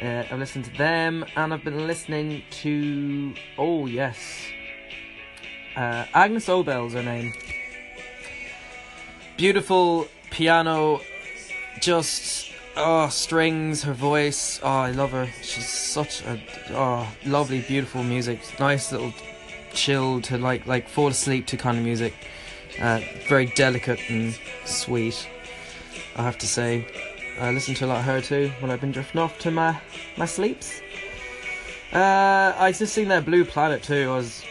Uh, 0.00 0.24
I've 0.30 0.38
listened 0.38 0.64
to 0.64 0.70
them, 0.78 1.26
and 1.36 1.52
I've 1.52 1.62
been 1.62 1.86
listening 1.86 2.42
to 2.62 3.34
oh 3.58 3.84
yes, 3.84 4.16
uh, 5.76 6.06
Agnes 6.14 6.48
Obel's 6.48 6.94
her 6.94 7.02
name. 7.02 7.34
Beautiful 9.36 10.08
piano, 10.30 11.02
just 11.82 12.50
oh 12.78 13.08
strings, 13.08 13.82
her 13.82 13.92
voice. 13.92 14.60
Oh, 14.62 14.68
I 14.68 14.92
love 14.92 15.10
her. 15.10 15.28
She's 15.42 15.68
such 15.68 16.22
a 16.22 16.40
oh 16.70 17.08
lovely, 17.26 17.60
beautiful 17.60 18.02
music. 18.02 18.40
Nice 18.58 18.92
little 18.92 19.12
chill 19.72 20.20
to 20.22 20.38
like 20.38 20.66
like 20.66 20.88
fall 20.88 21.08
asleep 21.08 21.46
to 21.48 21.56
kind 21.56 21.76
of 21.76 21.84
music. 21.84 22.14
Uh, 22.80 23.00
very 23.28 23.46
delicate 23.46 23.98
and 24.08 24.38
sweet. 24.64 25.28
I 26.16 26.22
have 26.22 26.38
to 26.38 26.46
say. 26.46 26.86
I 27.40 27.52
listen 27.52 27.74
to 27.76 27.86
a 27.86 27.88
lot 27.88 27.98
of 27.98 28.04
her 28.04 28.20
too 28.20 28.50
when 28.60 28.70
I've 28.70 28.80
been 28.80 28.92
drifting 28.92 29.20
off 29.20 29.38
to 29.40 29.50
my 29.50 29.80
my 30.16 30.26
sleeps. 30.26 30.80
Uh, 31.92 32.54
I 32.56 32.72
just 32.72 32.94
seen 32.94 33.08
that 33.08 33.24
Blue 33.24 33.44
Planet 33.44 33.82
too. 33.82 34.10
I 34.10 34.16
was 34.16 34.44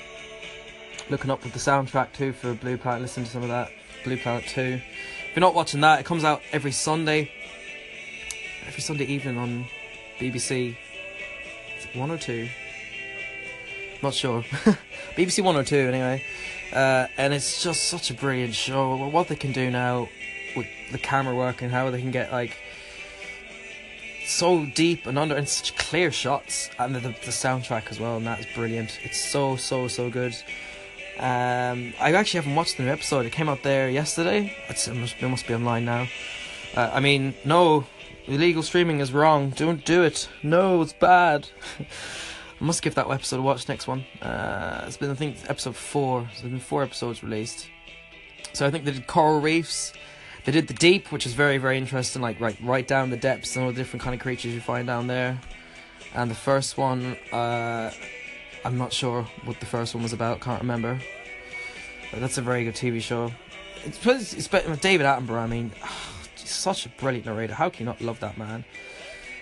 looking 1.09 1.31
up 1.31 1.43
with 1.43 1.53
the 1.53 1.59
soundtrack 1.59 2.13
too 2.13 2.33
for 2.33 2.53
Blue 2.53 2.77
Planet. 2.77 3.01
Listen 3.01 3.23
to 3.23 3.29
some 3.29 3.43
of 3.43 3.49
that 3.49 3.71
Blue 4.03 4.17
Planet 4.17 4.45
too. 4.47 4.81
If 5.29 5.35
you're 5.35 5.41
not 5.41 5.53
watching 5.53 5.81
that, 5.81 5.99
it 5.99 6.05
comes 6.05 6.23
out 6.23 6.41
every 6.51 6.71
Sunday. 6.71 7.31
Every 8.67 8.81
Sunday 8.81 9.05
evening 9.05 9.37
on 9.37 9.65
BBC. 10.19 10.75
One 11.93 12.11
or 12.11 12.17
two? 12.17 12.49
Not 14.03 14.13
sure. 14.13 14.41
BBC 15.15 15.43
One 15.43 15.55
or 15.55 15.63
Two, 15.63 15.77
anyway. 15.77 16.23
Uh, 16.73 17.07
and 17.17 17.33
it's 17.33 17.63
just 17.63 17.85
such 17.85 18.11
a 18.11 18.13
brilliant 18.13 18.53
show. 18.53 19.07
What 19.07 19.29
they 19.29 19.37
can 19.37 19.53
do 19.53 19.71
now 19.71 20.09
with 20.55 20.67
the 20.91 20.97
camera 20.97 21.33
work 21.33 21.61
and 21.61 21.71
how 21.71 21.89
they 21.91 22.01
can 22.01 22.11
get 22.11 22.31
like 22.31 22.57
so 24.25 24.65
deep 24.65 25.05
and 25.05 25.17
under 25.17 25.35
and 25.35 25.47
such 25.47 25.75
clear 25.77 26.11
shots, 26.11 26.69
and 26.77 26.93
the, 26.93 26.99
the, 26.99 27.31
soundtrack 27.31 27.89
as 27.89 28.01
well, 28.01 28.17
and 28.17 28.27
that 28.27 28.41
is 28.41 28.47
brilliant. 28.53 28.99
It's 29.03 29.17
so 29.17 29.55
so 29.55 29.87
so 29.87 30.09
good. 30.09 30.35
Um, 31.19 31.93
I 31.99 32.11
actually 32.13 32.41
haven't 32.41 32.55
watched 32.55 32.75
the 32.77 32.83
new 32.83 32.91
episode. 32.91 33.25
It 33.25 33.31
came 33.31 33.47
out 33.47 33.63
there 33.63 33.89
yesterday. 33.89 34.55
It's, 34.67 34.87
it, 34.87 34.93
must, 34.93 35.15
it 35.19 35.27
must 35.27 35.47
be 35.47 35.55
online 35.55 35.85
now. 35.85 36.07
Uh, 36.75 36.91
I 36.93 36.99
mean, 36.99 37.33
no, 37.43 37.87
illegal 38.27 38.63
streaming 38.63 38.99
is 38.99 39.13
wrong. 39.13 39.51
Don't 39.51 39.83
do 39.85 40.03
it. 40.03 40.27
No, 40.43 40.81
it's 40.81 40.93
bad. 40.93 41.49
I 42.59 42.63
must 42.63 42.81
give 42.81 42.95
that 42.95 43.09
episode 43.09 43.39
a 43.39 43.41
watch. 43.41 43.67
Next 43.67 43.87
one. 43.87 44.03
Uh, 44.21 44.83
it's 44.87 44.97
been 44.97 45.11
I 45.11 45.15
think 45.15 45.37
episode 45.47 45.75
four. 45.75 46.21
So 46.33 46.41
there's 46.41 46.51
been 46.51 46.59
four 46.59 46.83
episodes 46.83 47.23
released. 47.23 47.69
So 48.53 48.65
I 48.65 48.71
think 48.71 48.85
they 48.85 48.91
did 48.91 49.07
coral 49.07 49.39
reefs. 49.39 49.93
They 50.45 50.51
did 50.51 50.67
the 50.67 50.73
deep, 50.73 51.11
which 51.11 51.25
is 51.25 51.33
very 51.33 51.57
very 51.57 51.77
interesting. 51.77 52.21
Like 52.21 52.39
right 52.39 52.57
right 52.61 52.87
down 52.87 53.09
the 53.09 53.17
depths 53.17 53.55
and 53.55 53.65
all 53.65 53.71
the 53.71 53.77
different 53.77 54.01
kind 54.01 54.15
of 54.15 54.21
creatures 54.21 54.53
you 54.53 54.61
find 54.61 54.87
down 54.87 55.07
there. 55.07 55.39
And 56.13 56.31
the 56.31 56.35
first 56.35 56.77
one, 56.77 57.15
uh, 57.31 57.91
I'm 58.65 58.77
not 58.77 58.91
sure 58.91 59.23
what 59.45 59.59
the 59.59 59.65
first 59.65 59.93
one 59.93 60.03
was 60.03 60.13
about. 60.13 60.41
Can't 60.41 60.61
remember. 60.61 60.99
But 62.11 62.21
that's 62.21 62.37
a 62.37 62.41
very 62.41 62.63
good 62.63 62.75
TV 62.75 63.01
show. 63.01 63.31
It's, 63.83 64.03
it's, 64.05 64.33
it's 64.33 64.47
David 64.79 65.05
Attenborough. 65.05 65.41
I 65.41 65.47
mean, 65.47 65.71
such 66.51 66.85
a 66.85 66.89
brilliant 66.89 67.25
narrator. 67.25 67.53
How 67.53 67.69
can 67.69 67.81
you 67.81 67.85
not 67.85 68.01
love 68.01 68.19
that 68.21 68.37
man? 68.37 68.65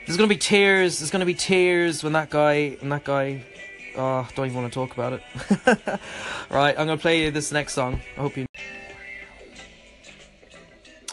There's 0.06 0.18
gonna 0.18 0.28
be 0.28 0.38
tears. 0.38 1.00
There's 1.00 1.10
gonna 1.10 1.26
be 1.26 1.34
tears 1.34 2.04
when 2.04 2.14
that 2.14 2.30
guy 2.30 2.78
when 2.80 2.90
that 2.90 3.04
guy. 3.04 3.44
Oh, 3.98 4.28
don't 4.36 4.46
even 4.46 4.62
want 4.62 4.72
to 4.72 4.80
talk 4.80 4.94
about 4.94 5.14
it. 5.14 5.22
right, 6.50 6.78
I'm 6.78 6.86
gonna 6.86 6.98
play 6.98 7.24
you 7.24 7.32
this 7.32 7.52
next 7.52 7.74
song. 7.74 8.02
I 8.18 8.22
hope 8.22 8.38
you. 8.38 8.46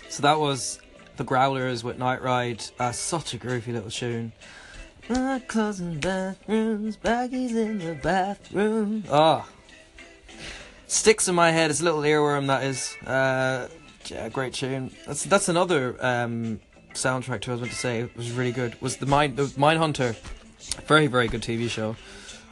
So 0.09 0.23
that 0.23 0.39
was 0.39 0.79
the 1.17 1.25
Growlers 1.25 1.83
with 1.83 1.99
Night 1.99 2.23
Ride. 2.23 2.63
Uh, 2.79 2.93
such 2.93 3.33
a 3.33 3.39
groovy 3.39 3.73
little 3.73 3.91
tune. 3.91 4.33
closing 5.49 5.99
bathrooms, 5.99 6.99
baggies 6.99 7.53
in 7.53 7.79
the 7.79 7.95
bathroom. 7.95 9.05
Ah, 9.11 9.47
oh. 9.47 10.37
sticks 10.87 11.29
in 11.29 11.35
my 11.35 11.51
head. 11.51 11.71
It's 11.71 11.81
a 11.81 11.85
little 11.85 12.03
earworm 12.03 12.49
that 12.49 12.65
is. 12.65 12.95
Uh, 13.07 13.69
Yeah, 14.07 14.29
great 14.29 14.55
tune. 14.55 14.91
That's 15.07 15.25
that's 15.25 15.49
another 15.49 15.97
um, 16.05 16.61
soundtrack 16.95 17.43
too. 17.43 17.53
I 17.53 17.55
was 17.55 17.61
going 17.61 17.71
to 17.71 17.77
say 17.77 18.01
it 18.01 18.17
was 18.17 18.33
really 18.33 18.53
good. 18.53 18.81
Was 18.81 18.97
the 18.97 19.07
Mine 19.07 19.37
the 19.37 19.45
Mindhunter, 19.45 20.15
very 20.87 21.07
very 21.07 21.29
good 21.29 21.43
TV 21.43 21.69
show, 21.69 21.97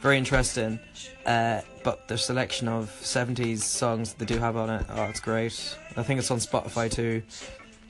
very 0.01 0.17
interesting. 0.17 0.79
Uh, 1.25 1.61
but 1.83 2.07
their 2.07 2.17
selection 2.17 2.67
of 2.67 2.89
seventies 3.01 3.63
songs 3.63 4.13
that 4.13 4.19
they 4.19 4.33
do 4.33 4.39
have 4.39 4.55
on 4.55 4.69
it, 4.69 4.85
oh, 4.89 5.03
it's 5.03 5.19
great. 5.19 5.77
I 5.97 6.03
think 6.03 6.19
it's 6.19 6.31
on 6.31 6.39
Spotify 6.39 6.89
too. 6.89 7.21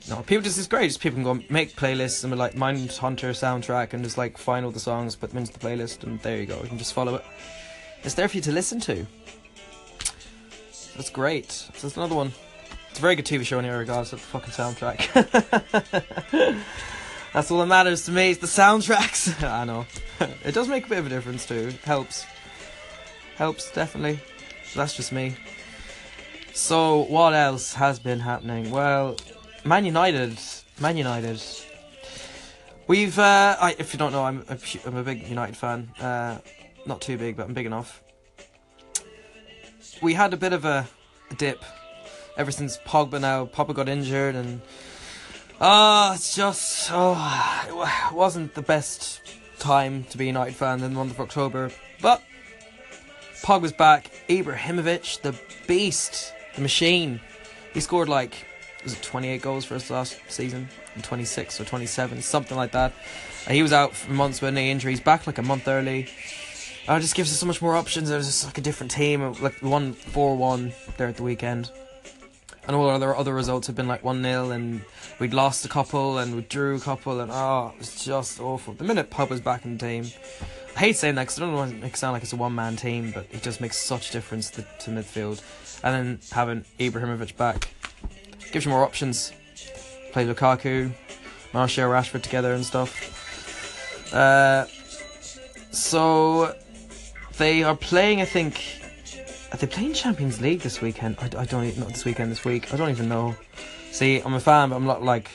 No, 0.08 0.16
people 0.22 0.42
just 0.42 0.58
it's 0.58 0.66
great. 0.66 0.88
Just 0.88 1.00
people 1.00 1.16
can 1.16 1.24
go 1.24 1.44
make 1.48 1.76
playlists 1.76 2.24
and 2.24 2.32
be 2.32 2.36
like 2.36 2.54
Mindhunter 2.54 3.30
soundtrack 3.30 3.92
and 3.92 4.02
just 4.02 4.18
like 4.18 4.36
find 4.36 4.66
all 4.66 4.72
the 4.72 4.80
songs, 4.80 5.14
put 5.14 5.30
them 5.30 5.38
into 5.38 5.52
the 5.52 5.60
playlist, 5.60 6.02
and 6.02 6.20
there 6.20 6.38
you 6.38 6.46
go. 6.46 6.60
You 6.62 6.68
can 6.68 6.78
just 6.78 6.92
follow 6.92 7.14
it. 7.14 7.24
It's 8.02 8.14
there 8.14 8.26
for 8.26 8.36
you 8.36 8.42
to 8.42 8.52
listen 8.52 8.80
to. 8.80 9.06
That's 10.96 11.10
great. 11.10 11.52
So 11.52 11.70
there's 11.80 11.96
another 11.96 12.16
one. 12.16 12.32
It's 12.92 12.98
a 12.98 13.00
very 13.00 13.14
good 13.14 13.24
TV 13.24 13.42
show 13.42 13.58
anyway, 13.58 13.76
regardless 13.76 14.12
of 14.12 14.20
the 14.20 14.26
fucking 14.26 14.50
soundtrack. 14.52 15.08
That's 17.32 17.50
all 17.50 17.60
that 17.60 17.66
matters 17.66 18.04
to 18.04 18.10
me, 18.10 18.32
it's 18.32 18.40
the 18.40 18.46
soundtracks. 18.46 19.42
I 19.50 19.64
know. 19.64 19.86
it 20.44 20.52
does 20.52 20.68
make 20.68 20.84
a 20.84 20.88
bit 20.90 20.98
of 20.98 21.06
a 21.06 21.08
difference 21.08 21.46
too. 21.46 21.72
Helps. 21.84 22.26
Helps, 23.36 23.72
definitely. 23.72 24.20
That's 24.74 24.94
just 24.94 25.10
me. 25.10 25.36
So, 26.52 27.04
what 27.04 27.32
else 27.32 27.72
has 27.72 27.98
been 27.98 28.20
happening? 28.20 28.70
Well, 28.70 29.16
Man 29.64 29.86
United. 29.86 30.38
Man 30.78 30.98
United. 30.98 31.42
We've, 32.88 33.18
uh, 33.18 33.56
I, 33.58 33.74
if 33.78 33.94
you 33.94 33.98
don't 33.98 34.12
know, 34.12 34.24
I'm 34.24 34.44
a, 34.50 34.58
I'm 34.84 34.96
a 34.96 35.02
big 35.02 35.26
United 35.28 35.56
fan. 35.56 35.88
Uh, 35.98 36.40
not 36.84 37.00
too 37.00 37.16
big, 37.16 37.38
but 37.38 37.46
I'm 37.46 37.54
big 37.54 37.64
enough. 37.64 38.02
We 40.02 40.12
had 40.12 40.34
a 40.34 40.36
bit 40.36 40.52
of 40.52 40.66
a, 40.66 40.86
a 41.30 41.34
dip 41.36 41.64
ever 42.36 42.50
since 42.50 42.78
Pogba 42.78 43.20
now. 43.20 43.46
Pogba 43.46 43.74
got 43.74 43.88
injured, 43.88 44.34
and 44.34 44.60
ah, 45.60 46.10
uh, 46.10 46.14
it's 46.14 46.34
just 46.34 46.90
oh, 46.92 48.08
it 48.10 48.14
wasn't 48.14 48.54
the 48.54 48.62
best 48.62 49.20
time 49.58 50.04
to 50.04 50.18
be 50.18 50.24
a 50.24 50.26
United 50.28 50.54
fan 50.54 50.82
in 50.82 50.82
the 50.82 50.88
month 50.90 51.12
of 51.12 51.20
October. 51.20 51.70
But 52.00 52.22
Pogba's 53.42 53.72
back. 53.72 54.10
Ibrahimovic, 54.28 55.22
the 55.22 55.38
beast, 55.66 56.32
the 56.54 56.60
machine. 56.60 57.20
He 57.74 57.80
scored 57.80 58.08
like 58.08 58.46
was 58.84 58.94
it 58.94 59.02
28 59.02 59.42
goals 59.42 59.64
for 59.64 59.76
us 59.76 59.90
last 59.90 60.18
season, 60.28 60.68
26 61.02 61.60
or 61.60 61.64
27, 61.64 62.20
something 62.20 62.56
like 62.56 62.72
that. 62.72 62.92
He 63.48 63.62
was 63.62 63.72
out 63.72 63.94
for 63.94 64.10
months 64.10 64.40
with 64.40 64.54
knee 64.54 64.70
injuries, 64.70 65.00
back 65.00 65.26
like 65.26 65.38
a 65.38 65.42
month 65.42 65.68
early. 65.68 66.08
Uh, 66.88 66.94
it 66.94 67.00
just 67.00 67.14
gives 67.14 67.30
us 67.30 67.38
so 67.38 67.46
much 67.46 67.62
more 67.62 67.76
options. 67.76 68.10
It 68.10 68.16
was 68.16 68.26
just 68.26 68.44
like 68.44 68.58
a 68.58 68.60
different 68.60 68.90
team, 68.90 69.34
like 69.34 69.54
one 69.62 69.92
four 69.92 70.36
one 70.36 70.72
there 70.96 71.06
at 71.06 71.16
the 71.16 71.22
weekend 71.22 71.70
and 72.66 72.76
all 72.76 72.88
other 72.88 73.14
other 73.16 73.34
results 73.34 73.66
have 73.66 73.76
been 73.76 73.88
like 73.88 74.04
one 74.04 74.22
0 74.22 74.50
and 74.50 74.82
we'd 75.18 75.34
lost 75.34 75.64
a 75.64 75.68
couple 75.68 76.18
and 76.18 76.34
we 76.36 76.42
drew 76.42 76.76
a 76.76 76.80
couple 76.80 77.20
and 77.20 77.30
oh 77.32 77.72
it's 77.78 78.04
just 78.04 78.40
awful. 78.40 78.74
The 78.74 78.84
minute 78.84 79.10
Pub 79.10 79.30
was 79.30 79.40
back 79.40 79.64
in 79.64 79.78
the 79.78 79.86
team, 79.86 80.06
I 80.76 80.80
hate 80.80 80.96
saying 80.96 81.16
that 81.16 81.22
because 81.22 81.38
I 81.38 81.42
don't 81.42 81.54
want 81.54 81.72
to 81.72 81.76
make 81.78 81.94
it 81.94 81.96
sound 81.96 82.14
like 82.14 82.22
it's 82.22 82.32
a 82.32 82.36
one 82.36 82.54
man 82.54 82.76
team, 82.76 83.12
but 83.12 83.26
it 83.30 83.42
just 83.42 83.60
makes 83.60 83.76
such 83.76 84.10
a 84.10 84.12
difference 84.12 84.50
to, 84.50 84.62
to 84.80 84.90
midfield. 84.90 85.42
And 85.84 85.94
then 85.94 86.20
having 86.30 86.64
Ibrahimovic 86.78 87.36
back 87.36 87.68
gives 88.52 88.64
you 88.64 88.70
more 88.70 88.84
options. 88.84 89.32
Play 90.12 90.26
Lukaku, 90.26 90.92
Martial, 91.52 91.90
Rashford 91.90 92.22
together 92.22 92.52
and 92.52 92.64
stuff. 92.64 94.12
Uh, 94.14 94.66
so 95.70 96.54
they 97.38 97.62
are 97.62 97.74
playing, 97.74 98.20
I 98.20 98.26
think, 98.26 98.81
are 99.52 99.56
they 99.58 99.66
playing 99.66 99.92
Champions 99.92 100.40
League 100.40 100.60
this 100.60 100.80
weekend? 100.80 101.16
I, 101.18 101.24
I 101.40 101.44
don't 101.44 101.76
not 101.78 101.88
this 101.88 102.04
weekend, 102.04 102.30
this 102.30 102.44
week. 102.44 102.72
I 102.72 102.76
don't 102.76 102.90
even 102.90 103.08
know. 103.08 103.36
See, 103.90 104.20
I'm 104.20 104.32
a 104.32 104.40
fan, 104.40 104.70
but 104.70 104.76
I'm 104.76 104.86
not 104.86 105.02
like 105.02 105.30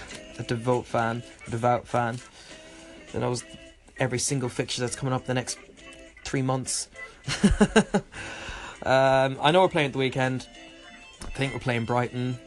a 0.38 0.42
devout 0.42 0.86
fan, 0.86 1.22
a 1.46 1.50
devout 1.50 1.86
fan. 1.86 2.18
That 3.12 3.20
knows 3.20 3.44
every 3.98 4.18
single 4.18 4.48
fixture 4.48 4.80
that's 4.80 4.96
coming 4.96 5.12
up 5.12 5.26
the 5.26 5.34
next 5.34 5.58
three 6.24 6.40
months. 6.40 6.88
um, 8.82 9.36
I 9.42 9.50
know 9.52 9.60
we're 9.60 9.68
playing 9.68 9.88
at 9.88 9.92
the 9.92 9.98
weekend. 9.98 10.46
I 11.22 11.30
think 11.30 11.52
we're 11.52 11.60
playing 11.60 11.84
Brighton. 11.84 12.38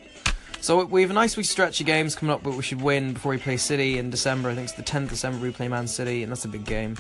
So 0.60 0.84
we 0.86 1.02
have 1.02 1.12
a 1.12 1.16
nice 1.16 1.38
wee 1.38 1.44
stretch 1.44 1.80
of 1.80 1.86
games 1.86 2.16
coming 2.16 2.34
up, 2.34 2.42
but 2.42 2.56
we 2.56 2.64
should 2.64 2.82
win 2.82 3.14
before 3.14 3.32
we 3.32 3.38
play 3.38 3.58
City 3.58 3.98
in 3.98 4.10
December. 4.10 4.50
I 4.50 4.56
think 4.56 4.66
it's 4.66 4.78
the 4.78 4.84
10th 4.84 5.04
of 5.04 5.10
December 5.10 5.40
we 5.40 5.52
play 5.52 5.68
Man 5.68 5.88
City, 5.88 6.24
and 6.24 6.32
that's 6.32 6.46
a 6.46 6.48
big 6.48 6.66
game. 6.66 6.98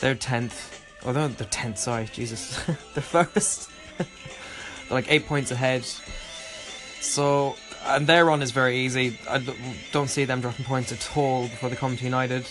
They're 0.00 0.14
10th. 0.14 0.77
Oh, 1.04 1.12
they're, 1.12 1.28
they're 1.28 1.46
10th, 1.46 1.78
sorry, 1.78 2.06
Jesus. 2.12 2.62
they're 2.94 3.02
first. 3.02 3.70
they're 3.98 4.06
like 4.90 5.10
eight 5.10 5.26
points 5.26 5.50
ahead. 5.50 5.84
So, 7.00 7.54
and 7.86 8.06
their 8.06 8.24
run 8.24 8.42
is 8.42 8.50
very 8.50 8.78
easy. 8.78 9.18
I 9.28 9.42
don't 9.92 10.08
see 10.08 10.24
them 10.24 10.40
dropping 10.40 10.64
points 10.64 10.92
at 10.92 11.16
all 11.16 11.42
before 11.48 11.70
they 11.70 11.76
come 11.76 11.96
to 11.96 12.04
United. 12.04 12.46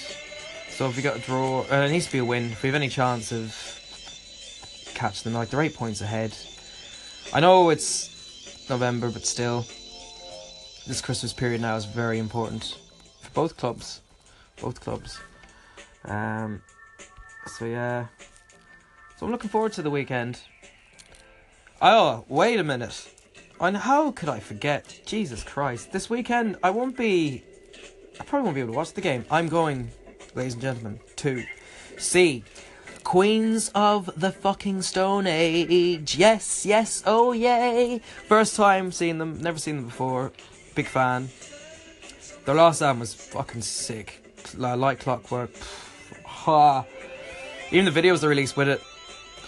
So 0.70 0.88
if 0.88 0.96
we 0.96 1.02
got 1.02 1.18
a 1.18 1.20
draw, 1.20 1.66
uh, 1.72 1.86
it 1.86 1.92
needs 1.92 2.06
to 2.06 2.12
be 2.12 2.20
a 2.20 2.26
win. 2.26 2.52
If 2.52 2.64
we 2.64 2.68
have 2.70 2.76
any 2.76 2.90
chance 2.90 3.32
of 3.32 3.56
catch 4.94 5.24
them, 5.24 5.34
like 5.34 5.50
they're 5.50 5.62
eight 5.62 5.76
points 5.76 6.02
ahead. 6.02 6.38
I 7.34 7.40
know 7.40 7.70
it's 7.70 8.70
November, 8.70 9.10
but 9.10 9.26
still, 9.26 9.66
this 10.86 11.02
Christmas 11.02 11.34
period 11.34 11.62
now 11.62 11.76
is 11.76 11.86
very 11.86 12.20
important 12.20 12.78
for 13.22 13.30
both 13.32 13.58
clubs. 13.58 14.02
Both 14.62 14.80
clubs. 14.80 15.20
Um. 16.06 16.62
So 17.48 17.66
yeah. 17.66 18.08
So 19.18 19.26
I'm 19.26 19.32
looking 19.32 19.50
forward 19.50 19.74
to 19.74 19.82
the 19.82 19.90
weekend. 19.90 20.40
Oh, 21.82 22.24
wait 22.28 22.60
a 22.60 22.64
minute. 22.64 23.12
And 23.60 23.76
how 23.76 24.12
could 24.12 24.30
I 24.30 24.40
forget? 24.40 25.02
Jesus 25.08 25.44
Christ. 25.44 25.92
This 25.92 26.08
weekend, 26.08 26.58
I 26.62 26.70
won't 26.70 26.96
be. 26.96 27.44
I 28.20 28.24
probably 28.26 28.44
won't 28.44 28.56
be 28.56 28.62
able 28.62 28.74
to 28.74 28.78
watch 28.78 28.94
the 28.94 29.02
game. 29.02 29.26
I'm 29.32 29.48
going, 29.48 29.90
ladies 30.36 30.54
and 30.54 30.62
gentlemen, 30.62 31.00
to 31.16 31.44
see 31.98 32.44
Queens 33.04 33.72
of 33.74 34.12
the 34.16 34.32
fucking 34.32 34.84
Stone 34.84 35.26
Age. 35.26 36.16
Yes, 36.16 36.64
yes, 36.64 37.02
oh 37.08 37.32
yay. 37.32 38.02
First 38.28 38.56
time 38.56 38.92
seeing 38.92 39.18
them, 39.18 39.42
never 39.42 39.58
seen 39.58 39.78
them 39.78 39.86
before. 39.86 40.32
Big 40.76 40.86
fan. 40.86 41.30
Their 42.46 42.54
last 42.54 42.84
album 42.84 43.00
was 43.00 43.16
fucking 43.16 43.64
sick. 43.64 44.24
Like 44.56 45.00
Clockwork. 45.00 45.50
Ha. 46.26 46.86
Even 47.72 47.92
the 47.92 48.02
videos 48.02 48.22
they 48.22 48.28
released 48.28 48.56
with 48.56 48.70
it, 48.70 48.82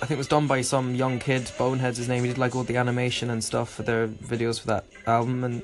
I 0.01 0.05
think 0.05 0.11
it 0.11 0.17
was 0.17 0.27
done 0.29 0.47
by 0.47 0.61
some 0.61 0.95
young 0.95 1.19
kid, 1.19 1.51
Bonehead's 1.57 1.97
his 1.97 2.07
name. 2.07 2.23
He 2.23 2.29
did 2.29 2.37
like 2.37 2.55
all 2.55 2.63
the 2.63 2.77
animation 2.77 3.29
and 3.29 3.43
stuff 3.43 3.69
for 3.69 3.83
their 3.83 4.07
videos 4.07 4.57
for 4.61 4.67
that 4.67 4.85
album, 5.05 5.43
and 5.43 5.61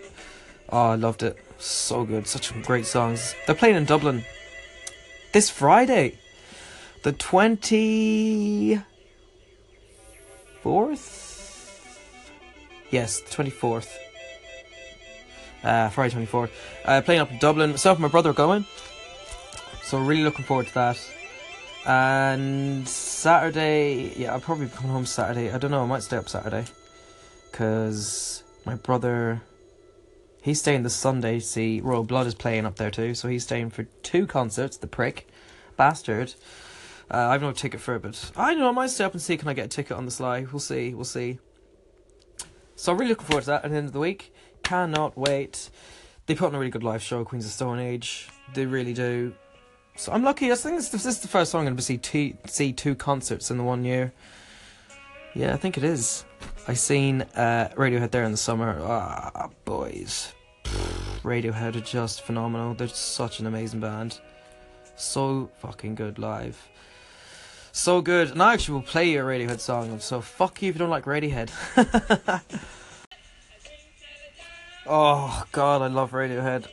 oh, 0.70 0.90
I 0.90 0.96
loved 0.96 1.24
it. 1.24 1.38
So 1.58 2.04
good, 2.04 2.28
such 2.28 2.54
great 2.64 2.86
songs. 2.86 3.34
They're 3.46 3.56
playing 3.56 3.78
in 3.78 3.86
Dublin 3.86 4.26
this 5.32 5.50
Friday, 5.50 6.18
the 7.04 7.14
twenty 7.14 8.82
fourth. 10.62 11.98
Yes, 12.92 13.22
the 13.22 13.32
twenty 13.32 13.52
fourth. 13.52 13.98
Uh, 15.64 15.88
Friday 15.90 16.12
twenty 16.12 16.28
fourth. 16.28 16.52
Uh, 16.84 17.02
playing 17.02 17.22
up 17.22 17.32
in 17.32 17.40
Dublin. 17.40 17.72
Myself 17.72 17.98
and 17.98 18.04
my 18.04 18.10
brother 18.10 18.32
are 18.32 18.34
going, 18.34 18.66
so 19.82 19.98
really 19.98 20.24
looking 20.24 20.44
forward 20.44 20.68
to 20.68 20.74
that. 20.74 21.00
And 21.86 22.88
Saturday, 22.88 24.14
yeah, 24.18 24.34
I'll 24.34 24.40
probably 24.40 24.68
come 24.68 24.90
home 24.90 25.06
Saturday. 25.06 25.52
I 25.52 25.58
don't 25.58 25.72
know, 25.72 25.84
I 25.84 25.86
might 25.86 26.04
stay 26.04 26.18
up 26.18 26.28
Saturday. 26.28 26.66
Because 27.52 28.44
my 28.66 28.76
brother, 28.76 29.42
he's 30.42 30.60
staying 30.60 30.84
this 30.84 30.96
Sunday. 30.96 31.40
See, 31.40 31.82
Royal 31.82 32.04
Blood 32.04 32.28
is 32.28 32.36
playing 32.36 32.66
up 32.66 32.78
there 32.78 32.92
too. 32.92 33.14
So 33.14 33.28
he's 33.28 33.44
staying 33.44 33.70
for 33.70 33.84
two 34.04 34.26
concerts, 34.26 34.78
the 34.78 34.88
prick. 34.88 35.28
Bastard. 35.78 36.34
Uh, 37.12 37.18
I 37.18 37.34
have 37.34 37.42
no 37.42 37.52
ticket 37.52 37.82
for 37.82 37.96
it, 37.96 38.02
but 38.02 38.32
I 38.36 38.52
don't 38.52 38.60
know, 38.60 38.70
I 38.70 38.72
might 38.72 38.90
stay 38.90 39.04
up 39.04 39.12
and 39.14 39.22
see 39.22 39.38
can 39.38 39.48
I 39.48 39.54
get 39.54 39.66
a 39.66 39.68
ticket 39.68 39.96
on 39.96 40.06
the 40.06 40.12
sly. 40.12 40.46
We'll 40.52 40.60
see, 40.60 40.94
we'll 40.94 41.06
see. 41.06 41.38
So 42.76 42.92
I'm 42.92 42.98
really 42.98 43.10
looking 43.10 43.28
forward 43.28 43.42
to 43.42 43.48
that 43.52 43.66
at 43.66 43.72
the 43.72 43.78
end 43.78 43.88
of 43.88 43.94
the 43.94 44.00
week. 44.00 44.34
Cannot 44.64 45.18
wait. 45.18 45.70
They 46.26 46.34
put 46.34 46.48
on 46.48 46.56
a 46.56 46.60
really 46.60 46.72
good 46.72 46.84
live 46.84 47.04
show, 47.04 47.24
Queens 47.24 47.46
of 47.46 47.52
Stone 47.52 47.80
Age. 47.80 48.30
They 48.56 48.66
really 48.66 48.94
do. 48.94 49.34
So 49.96 50.12
I'm 50.12 50.24
lucky. 50.24 50.52
I 50.52 50.56
think 50.56 50.78
this, 50.78 50.90
this 50.90 51.06
is 51.06 51.20
the 51.20 51.28
first 51.28 51.52
time 51.52 51.60
I'm 51.60 51.66
going 51.66 51.78
to 51.78 51.82
see 51.82 51.98
two, 51.98 52.34
see 52.46 52.74
two 52.74 52.96
concerts 52.96 53.50
in 53.50 53.58
the 53.58 53.64
one 53.64 53.86
year. 53.86 54.12
Yeah, 55.34 55.54
I 55.54 55.58
think 55.58 55.78
it 55.78 55.84
is. 55.84 56.26
I 56.68 56.74
seen 56.74 57.22
uh, 57.36 57.70
Radiohead 57.76 58.12
there 58.12 58.24
in 58.24 58.32
the 58.32 58.38
summer. 58.38 58.80
Ah, 58.82 59.50
boys. 59.64 60.34
Radiohead 61.24 61.76
are 61.76 61.82
just 61.82 62.22
phenomenal. 62.22 62.74
They're 62.74 62.88
such 62.88 63.40
an 63.40 63.48
amazing 63.48 63.80
band. 63.80 64.20
So 64.96 65.50
fucking 65.60 65.96
good 65.96 66.20
live. 66.20 66.70
So 67.72 68.02
good. 68.02 68.32
And 68.32 68.42
I 68.42 68.54
actually 68.54 68.76
will 68.76 68.84
play 68.84 69.10
you 69.10 69.22
a 69.22 69.24
Radiohead 69.24 69.60
song, 69.60 70.00
so 70.00 70.22
fuck 70.22 70.62
you 70.62 70.70
if 70.70 70.76
you 70.76 70.80
don't 70.80 70.90
like 70.90 71.06
Radiohead. 71.06 71.52
oh 74.88 75.44
god, 75.52 75.82
I 75.82 75.88
love 75.88 76.12
Radiohead. 76.12 76.68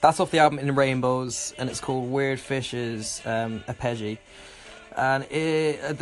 That's 0.00 0.20
off 0.20 0.30
the 0.30 0.38
album 0.38 0.60
In 0.60 0.72
Rainbows, 0.76 1.54
and 1.58 1.68
it's 1.68 1.80
called 1.80 2.08
Weird 2.08 2.38
Fishes 2.38 3.20
um, 3.24 3.64
Arpeggi. 3.66 4.18
And 4.96 5.24
it, 5.24 5.80
uh, 5.82 5.92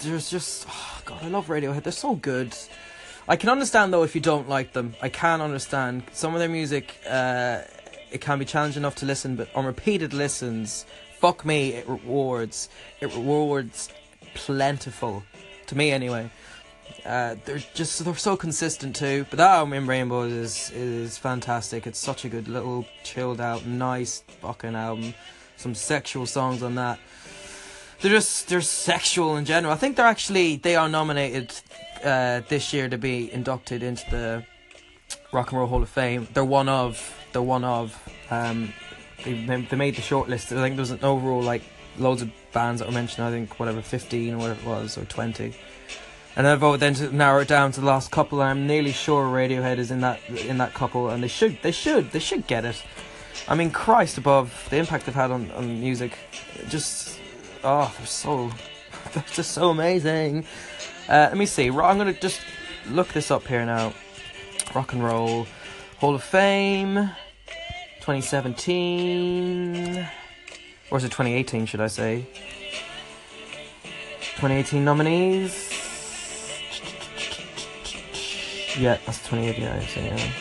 there's 0.00 0.28
just, 0.28 0.66
oh 0.68 1.02
God, 1.04 1.22
I 1.22 1.28
love 1.28 1.46
Radiohead. 1.46 1.84
They're 1.84 1.92
so 1.92 2.16
good. 2.16 2.52
I 3.28 3.36
can 3.36 3.48
understand 3.48 3.92
though 3.92 4.02
if 4.02 4.16
you 4.16 4.20
don't 4.20 4.48
like 4.48 4.72
them. 4.72 4.96
I 5.00 5.08
can 5.08 5.40
understand 5.40 6.02
some 6.12 6.34
of 6.34 6.40
their 6.40 6.48
music. 6.48 6.96
Uh, 7.08 7.60
it 8.10 8.20
can 8.20 8.40
be 8.40 8.44
challenging 8.44 8.80
enough 8.80 8.96
to 8.96 9.06
listen, 9.06 9.36
but 9.36 9.48
on 9.54 9.66
repeated 9.66 10.12
listens, 10.12 10.84
fuck 11.18 11.44
me, 11.44 11.74
it 11.74 11.88
rewards. 11.88 12.68
It 13.00 13.14
rewards 13.14 13.88
plentiful 14.34 15.22
to 15.66 15.76
me 15.76 15.92
anyway. 15.92 16.28
Uh, 17.04 17.36
they're 17.44 17.62
just 17.74 18.02
they're 18.04 18.14
so 18.14 18.36
consistent 18.36 18.96
too. 18.96 19.26
But 19.28 19.36
that 19.36 19.50
album 19.50 19.74
in 19.74 19.86
Rainbows 19.86 20.32
is 20.32 20.70
is 20.70 21.18
fantastic. 21.18 21.86
It's 21.86 21.98
such 21.98 22.24
a 22.24 22.28
good 22.28 22.48
little 22.48 22.86
chilled 23.02 23.40
out, 23.40 23.66
nice 23.66 24.24
fucking 24.40 24.74
album. 24.74 25.14
Some 25.56 25.74
sexual 25.74 26.26
songs 26.26 26.62
on 26.62 26.74
that. 26.76 26.98
They're 28.00 28.10
just 28.10 28.48
they're 28.48 28.60
sexual 28.60 29.36
in 29.36 29.44
general. 29.44 29.72
I 29.72 29.76
think 29.76 29.96
they're 29.96 30.06
actually 30.06 30.56
they 30.56 30.76
are 30.76 30.88
nominated 30.88 31.52
uh, 32.02 32.40
this 32.48 32.72
year 32.72 32.88
to 32.88 32.98
be 32.98 33.32
inducted 33.32 33.82
into 33.82 34.10
the 34.10 34.44
Rock 35.32 35.50
and 35.50 35.58
Roll 35.58 35.68
Hall 35.68 35.82
of 35.82 35.88
Fame. 35.88 36.26
They're 36.32 36.44
one 36.44 36.68
of 36.68 37.14
they're 37.32 37.42
one 37.42 37.64
of. 37.64 37.98
Um, 38.30 38.72
they 39.24 39.32
they 39.44 39.76
made 39.76 39.96
the 39.96 40.02
shortlist. 40.02 40.56
I 40.56 40.60
think 40.62 40.76
there 40.76 40.82
was 40.82 40.90
an 40.90 41.00
overall 41.02 41.42
like 41.42 41.62
loads 41.98 42.22
of 42.22 42.30
bands 42.52 42.80
that 42.80 42.88
were 42.88 42.94
mentioned. 42.94 43.26
I 43.26 43.30
think 43.30 43.58
whatever 43.58 43.82
fifteen 43.82 44.34
or 44.34 44.38
whatever 44.38 44.60
it 44.60 44.66
was 44.66 44.98
or 44.98 45.04
twenty. 45.04 45.54
And 46.36 46.48
I 46.48 46.76
then 46.76 46.94
to 46.94 47.14
narrow 47.14 47.42
it 47.42 47.48
down 47.48 47.70
to 47.72 47.80
the 47.80 47.86
last 47.86 48.10
couple. 48.10 48.42
I'm 48.42 48.66
nearly 48.66 48.90
sure 48.90 49.26
Radiohead 49.26 49.78
is 49.78 49.92
in 49.92 50.00
that 50.00 50.18
in 50.28 50.58
that 50.58 50.74
couple, 50.74 51.10
and 51.10 51.22
they 51.22 51.28
should 51.28 51.58
they 51.62 51.70
should 51.70 52.10
they 52.10 52.18
should 52.18 52.48
get 52.48 52.64
it. 52.64 52.82
I 53.46 53.54
mean, 53.54 53.70
Christ 53.70 54.18
above 54.18 54.66
the 54.70 54.78
impact 54.78 55.06
they've 55.06 55.14
had 55.14 55.30
on, 55.30 55.50
on 55.52 55.80
music, 55.80 56.18
just 56.68 57.20
oh, 57.62 57.94
they're 57.98 58.06
so 58.06 58.50
they're 59.12 59.24
just 59.32 59.52
so 59.52 59.70
amazing. 59.70 60.44
Uh, 61.08 61.28
let 61.30 61.36
me 61.36 61.46
see. 61.46 61.68
I'm 61.68 61.98
gonna 61.98 62.12
just 62.12 62.40
look 62.88 63.08
this 63.08 63.30
up 63.30 63.46
here 63.46 63.64
now. 63.64 63.92
Rock 64.74 64.92
and 64.92 65.04
Roll 65.04 65.46
Hall 65.98 66.16
of 66.16 66.24
Fame, 66.24 66.94
2017, 68.00 70.08
or 70.90 70.98
is 70.98 71.04
it 71.04 71.12
2018? 71.12 71.66
Should 71.66 71.80
I 71.80 71.86
say? 71.86 72.26
2018 74.36 74.84
nominees. 74.84 75.73
Yeah, 78.78 78.98
that's 79.06 79.24
28, 79.28 79.58
yeah, 79.58 79.74
I 79.74 80.00
yeah. 80.00 80.32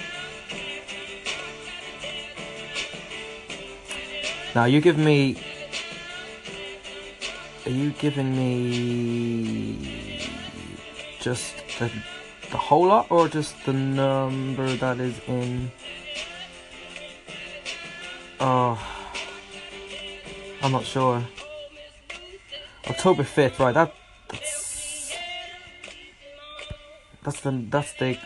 Now, 4.56 4.66
you 4.66 4.82
give 4.82 4.98
me. 4.98 5.38
Are 7.66 7.72
you 7.72 7.92
giving 7.92 8.36
me. 8.36 10.20
just 11.22 11.56
the, 11.80 11.92
the 12.52 12.58
whole 12.58 12.88
lot, 12.88 13.08
or 13.10 13.28
just 13.28 13.56
the 13.66 13.74
number 13.74 14.76
that 14.78 15.00
is 15.00 15.20
in. 15.28 15.72
Oh. 18.40 18.78
I'm 20.64 20.72
not 20.72 20.86
sure. 20.86 21.24
October 22.90 23.24
5th, 23.24 23.60
right, 23.60 23.74
that. 23.74 23.94
That's. 24.30 24.63
That's 27.24 27.40
the, 27.42 27.66
that's 27.70 27.94
the 27.94 28.18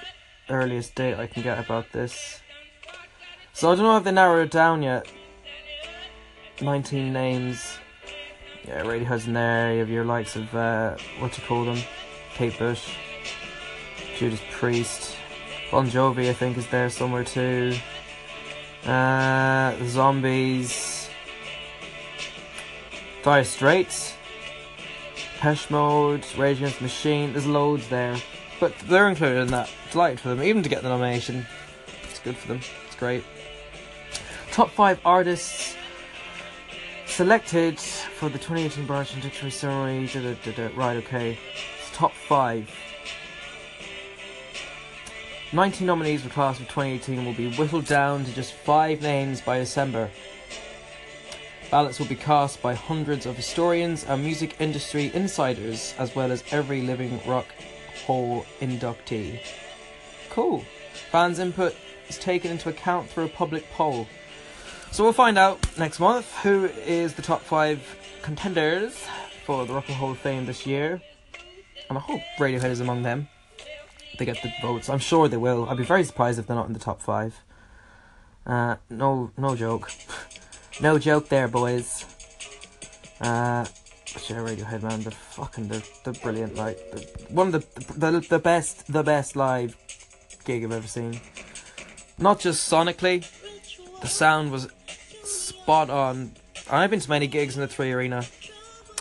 earliest 0.49 0.95
date 0.95 1.15
I 1.15 1.27
can 1.27 1.43
get 1.43 1.59
about 1.59 1.91
this. 1.91 2.41
So 3.53 3.71
I 3.71 3.75
don't 3.75 3.83
know 3.83 3.97
if 3.97 4.03
they 4.03 4.11
narrowed 4.11 4.47
it 4.47 4.51
down 4.51 4.83
yet. 4.83 5.07
19 6.61 7.13
names. 7.13 7.77
Yeah, 8.67 8.83
Radiohead's 8.83 9.27
in 9.27 9.33
there. 9.33 9.73
You 9.73 9.79
have 9.79 9.89
your 9.89 10.05
likes 10.05 10.35
of, 10.35 10.53
uh, 10.53 10.97
what 11.19 11.37
you 11.37 11.43
call 11.43 11.65
them? 11.65 11.79
Kate 12.33 12.57
Bush. 12.57 12.95
Judas 14.17 14.41
Priest. 14.51 15.15
Bon 15.71 15.87
Jovi, 15.87 16.29
I 16.29 16.33
think, 16.33 16.57
is 16.57 16.67
there 16.67 16.89
somewhere 16.89 17.23
too. 17.23 17.75
Uh, 18.83 19.75
the 19.75 19.87
Zombies. 19.87 21.09
Dire 23.23 23.43
Straits. 23.43 24.15
Depeche 25.35 25.69
Mode. 25.69 26.25
Rage 26.37 26.57
Against 26.57 26.81
Machine. 26.81 27.33
There's 27.33 27.45
loads 27.45 27.87
there. 27.89 28.17
But 28.59 28.77
they're 28.79 29.09
included 29.09 29.41
in 29.41 29.47
that. 29.49 29.69
Delighted 29.91 30.19
for 30.19 30.29
them. 30.29 30.41
Even 30.41 30.63
to 30.63 30.69
get 30.69 30.81
the 30.81 30.89
nomination. 30.89 31.45
It's 32.09 32.19
good 32.19 32.35
for 32.35 32.47
them. 32.47 32.61
It's 32.85 32.95
great. 32.95 33.23
Top 34.51 34.71
5 34.71 34.99
artists 35.05 35.75
selected 37.05 37.79
for 37.79 38.29
the 38.29 38.39
2018 38.39 38.85
Branch 38.85 39.13
and 39.13 39.21
Dictionary 39.21 39.51
Ceremony. 39.51 40.07
Da, 40.07 40.33
da, 40.33 40.51
da, 40.51 40.69
right, 40.75 40.97
okay. 40.97 41.37
It's 41.79 41.95
top 41.95 42.13
5. 42.13 42.69
19 45.53 45.87
nominees 45.87 46.23
for 46.23 46.29
class 46.29 46.59
of 46.59 46.67
2018 46.67 47.23
will 47.23 47.33
be 47.33 47.55
whittled 47.55 47.85
down 47.85 48.25
to 48.25 48.33
just 48.33 48.53
5 48.53 49.01
names 49.01 49.39
by 49.39 49.59
December. 49.59 50.09
Ballots 51.69 51.99
will 51.99 52.07
be 52.07 52.15
cast 52.15 52.61
by 52.61 52.73
hundreds 52.73 53.25
of 53.25 53.35
historians 53.35 54.03
and 54.05 54.23
music 54.23 54.55
industry 54.59 55.11
insiders, 55.13 55.93
as 55.97 56.15
well 56.15 56.31
as 56.31 56.43
every 56.51 56.81
living 56.81 57.19
rock 57.25 57.45
hall 58.05 58.45
inductee. 58.59 59.39
Cool. 60.29 60.63
Fans' 61.11 61.39
input 61.39 61.75
is 62.09 62.17
taken 62.17 62.51
into 62.51 62.69
account 62.69 63.09
through 63.09 63.25
a 63.25 63.29
public 63.29 63.69
poll. 63.71 64.07
So 64.91 65.03
we'll 65.03 65.13
find 65.13 65.37
out 65.37 65.59
next 65.77 65.99
month 65.99 66.31
who 66.37 66.65
is 66.65 67.13
the 67.13 67.21
top 67.21 67.41
five 67.41 67.81
contenders 68.21 69.05
for 69.45 69.65
the 69.65 69.73
Rock 69.73 69.87
and 69.87 69.97
Hall 69.97 70.11
of 70.11 70.17
Fame 70.17 70.45
this 70.45 70.65
year. 70.65 71.01
And 71.89 71.97
I 71.97 72.01
hope 72.01 72.21
Radiohead 72.37 72.69
is 72.69 72.79
among 72.79 73.03
them. 73.03 73.27
They 74.17 74.25
get 74.25 74.41
the 74.41 74.51
votes. 74.61 74.89
I'm 74.89 74.99
sure 74.99 75.27
they 75.27 75.37
will. 75.37 75.69
I'd 75.69 75.77
be 75.77 75.83
very 75.83 76.03
surprised 76.03 76.39
if 76.39 76.47
they're 76.47 76.55
not 76.55 76.67
in 76.67 76.73
the 76.73 76.79
top 76.79 77.01
five. 77.01 77.35
Uh, 78.45 78.77
no, 78.89 79.31
no 79.37 79.55
joke. 79.55 79.91
no 80.81 80.97
joke 80.97 81.29
there, 81.29 81.47
boys. 81.47 82.05
Uh, 83.21 83.65
Radiohead, 84.25 84.83
man, 84.83 85.01
they're 85.01 85.11
fucking, 85.11 85.67
they're, 85.67 85.81
they're 86.03 86.13
brilliant. 86.13 86.55
Like, 86.55 86.79
they're 86.91 87.03
one 87.29 87.53
of 87.53 87.53
the, 87.53 87.93
the, 87.93 88.19
the 88.19 88.39
best, 88.39 88.91
the 88.91 89.03
best 89.03 89.35
live 89.35 89.75
gig 90.45 90.63
I've 90.63 90.71
ever 90.71 90.87
seen. 90.87 91.19
Not 92.17 92.39
just 92.39 92.71
sonically, 92.71 93.25
the 94.01 94.07
sound 94.07 94.51
was 94.51 94.67
spot 95.23 95.89
on. 95.89 96.31
I've 96.69 96.89
been 96.89 96.99
to 96.99 97.09
many 97.09 97.27
gigs 97.27 97.55
in 97.55 97.61
the 97.61 97.67
Three 97.67 97.91
Arena, 97.91 98.25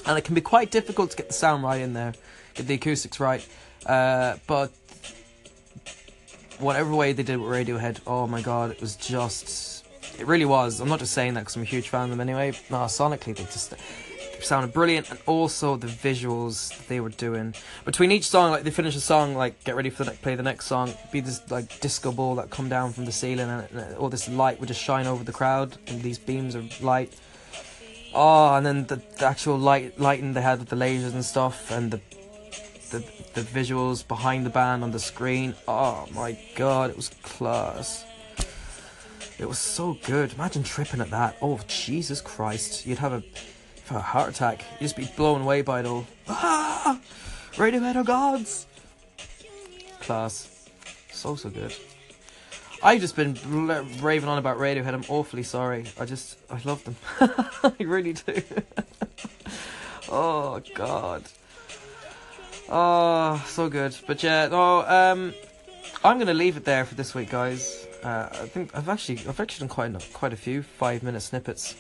and 0.05 0.18
it 0.18 0.24
can 0.24 0.35
be 0.35 0.40
quite 0.40 0.70
difficult 0.70 1.11
to 1.12 1.16
get 1.16 1.29
the 1.29 1.35
sound 1.35 1.62
right 1.62 1.81
in 1.81 1.92
there, 1.92 2.14
get 2.55 2.66
the 2.66 2.74
acoustics 2.74 3.18
right. 3.18 3.46
Uh, 3.87 4.37
but 4.46 4.70
whatever 6.59 6.94
way 6.94 7.12
they 7.12 7.22
did 7.22 7.38
with 7.38 7.50
Radiohead, 7.50 8.00
oh 8.07 8.26
my 8.26 8.42
god, 8.42 8.70
it 8.70 8.81
was 8.81 8.96
just. 8.96 9.85
It 10.18 10.26
really 10.26 10.44
was. 10.46 10.81
I'm 10.81 10.88
not 10.88 10.98
just 10.98 11.12
saying 11.12 11.35
that 11.35 11.40
because 11.40 11.57
I'm 11.57 11.62
a 11.62 11.66
huge 11.66 11.90
fan 11.90 12.05
of 12.05 12.11
them 12.11 12.20
anyway. 12.20 12.52
No, 12.70 12.79
sonically, 12.79 13.37
they 13.37 13.44
just 13.44 13.74
sounded 14.46 14.72
brilliant, 14.72 15.11
and 15.11 15.18
also 15.26 15.76
the 15.76 15.87
visuals 15.87 16.87
they 16.87 17.00
were 17.00 17.11
doing 17.11 17.54
between 17.85 18.12
each 18.12 18.28
song. 18.28 18.50
Like 18.50 18.62
they 18.62 18.70
finish 18.70 18.96
a 18.96 19.00
song, 19.00 19.35
like 19.35 19.62
get 19.64 19.76
ready 19.76 19.90
for 19.90 20.04
the 20.04 20.11
next, 20.11 20.22
play 20.22 20.35
the 20.35 20.42
next 20.42 20.66
song. 20.66 20.94
Be 21.12 21.20
this 21.20 21.50
like 21.50 21.80
disco 21.80 22.12
ball 22.12 22.37
that 22.37 22.50
come 22.50 22.68
down 22.68 22.92
from 22.92 23.04
the 23.04 23.12
ceiling, 23.12 23.48
and, 23.48 23.68
and 23.70 23.96
all 23.96 24.09
this 24.09 24.28
light 24.28 24.61
would 24.61 24.68
just 24.68 24.82
shine 24.82 25.06
over 25.06 25.24
the 25.24 25.32
crowd, 25.32 25.76
and 25.88 26.02
these 26.02 26.18
beams 26.18 26.54
of 26.54 26.82
light. 26.82 27.14
Oh, 28.14 28.54
and 28.54 28.64
then 28.64 28.87
the, 28.87 28.96
the 29.18 29.26
actual 29.26 29.59
light 29.59 29.98
lighting 29.98 30.32
they 30.32 30.42
had 30.42 30.61
with 30.61 30.68
the 30.68 30.76
lasers 30.76 31.12
and 31.12 31.24
stuff, 31.24 31.70
and 31.70 31.90
the 31.90 32.00
the 32.90 32.98
the 33.35 33.42
visuals 33.42 34.06
behind 34.06 34.46
the 34.46 34.50
band 34.50 34.82
on 34.85 34.92
the 34.92 35.00
screen. 35.00 35.54
Oh 35.66 36.06
my 36.14 36.38
god, 36.54 36.90
it 36.90 36.96
was 36.96 37.11
class. 37.22 38.04
It 39.38 39.46
was 39.46 39.59
so 39.59 39.98
good. 40.04 40.32
Imagine 40.32 40.62
tripping 40.62 41.00
at 41.00 41.11
that. 41.11 41.37
Oh 41.42 41.61
Jesus 41.66 42.20
Christ! 42.20 42.87
You'd 42.87 42.98
have 42.98 43.12
a 43.12 43.22
a 43.90 44.01
heart 44.01 44.31
attack. 44.31 44.64
You 44.81 44.85
just 44.85 44.96
be 44.96 45.09
blown 45.16 45.42
away 45.42 45.62
by 45.62 45.81
it 45.81 45.87
all. 45.87 46.07
Ah! 46.29 47.01
Radiohead 47.53 47.96
are 47.96 48.05
gods! 48.05 48.66
Class. 50.01 50.68
So, 51.12 51.37
so 51.37 51.51
good. 51.51 51.75
I've 52.83 53.01
just 53.01 53.16
been 53.16 53.37
raving 54.01 54.29
on 54.29 54.38
about 54.38 54.59
Radiohead. 54.59 54.92
I'm 54.92 55.05
awfully 55.09 55.42
sorry. 55.42 55.87
I 55.99 56.05
just, 56.05 56.38
I 56.51 56.61
love 56.64 56.85
them. 56.85 56.96
I 57.62 57.72
really 57.81 58.12
do. 58.12 58.42
oh, 60.11 60.61
God. 60.75 61.25
Oh, 62.68 63.42
so 63.46 63.68
good. 63.68 63.96
But 64.07 64.22
yeah, 64.22 64.49
no, 64.49 64.81
um, 64.87 65.33
I'm 66.05 66.18
gonna 66.18 66.35
leave 66.35 66.57
it 66.57 66.64
there 66.64 66.85
for 66.85 66.94
this 66.94 67.14
week, 67.14 67.31
guys. 67.31 67.87
Uh, 68.03 68.29
I 68.31 68.46
think 68.46 68.77
I've 68.77 68.88
actually, 68.88 69.20
I've 69.29 69.40
actually 69.40 69.66
done 69.66 69.75
quite, 69.75 70.12
quite 70.12 70.33
a 70.33 70.37
few 70.37 70.62
five 70.62 71.03
minute 71.03 71.20
snippets. 71.20 71.77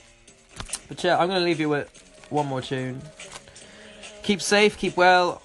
But 0.88 1.02
yeah, 1.02 1.18
I'm 1.18 1.28
going 1.28 1.40
to 1.40 1.44
leave 1.44 1.60
you 1.60 1.68
with 1.68 1.88
one 2.30 2.46
more 2.46 2.62
tune. 2.62 3.00
Keep 4.22 4.40
safe, 4.42 4.76
keep 4.76 4.96
well. 4.96 5.42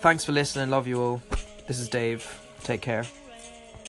Thanks 0.00 0.24
for 0.24 0.32
listening. 0.32 0.70
Love 0.70 0.86
you 0.86 1.00
all. 1.00 1.22
This 1.66 1.78
is 1.78 1.88
Dave. 1.88 2.40
Take 2.62 2.80
care. 2.82 3.04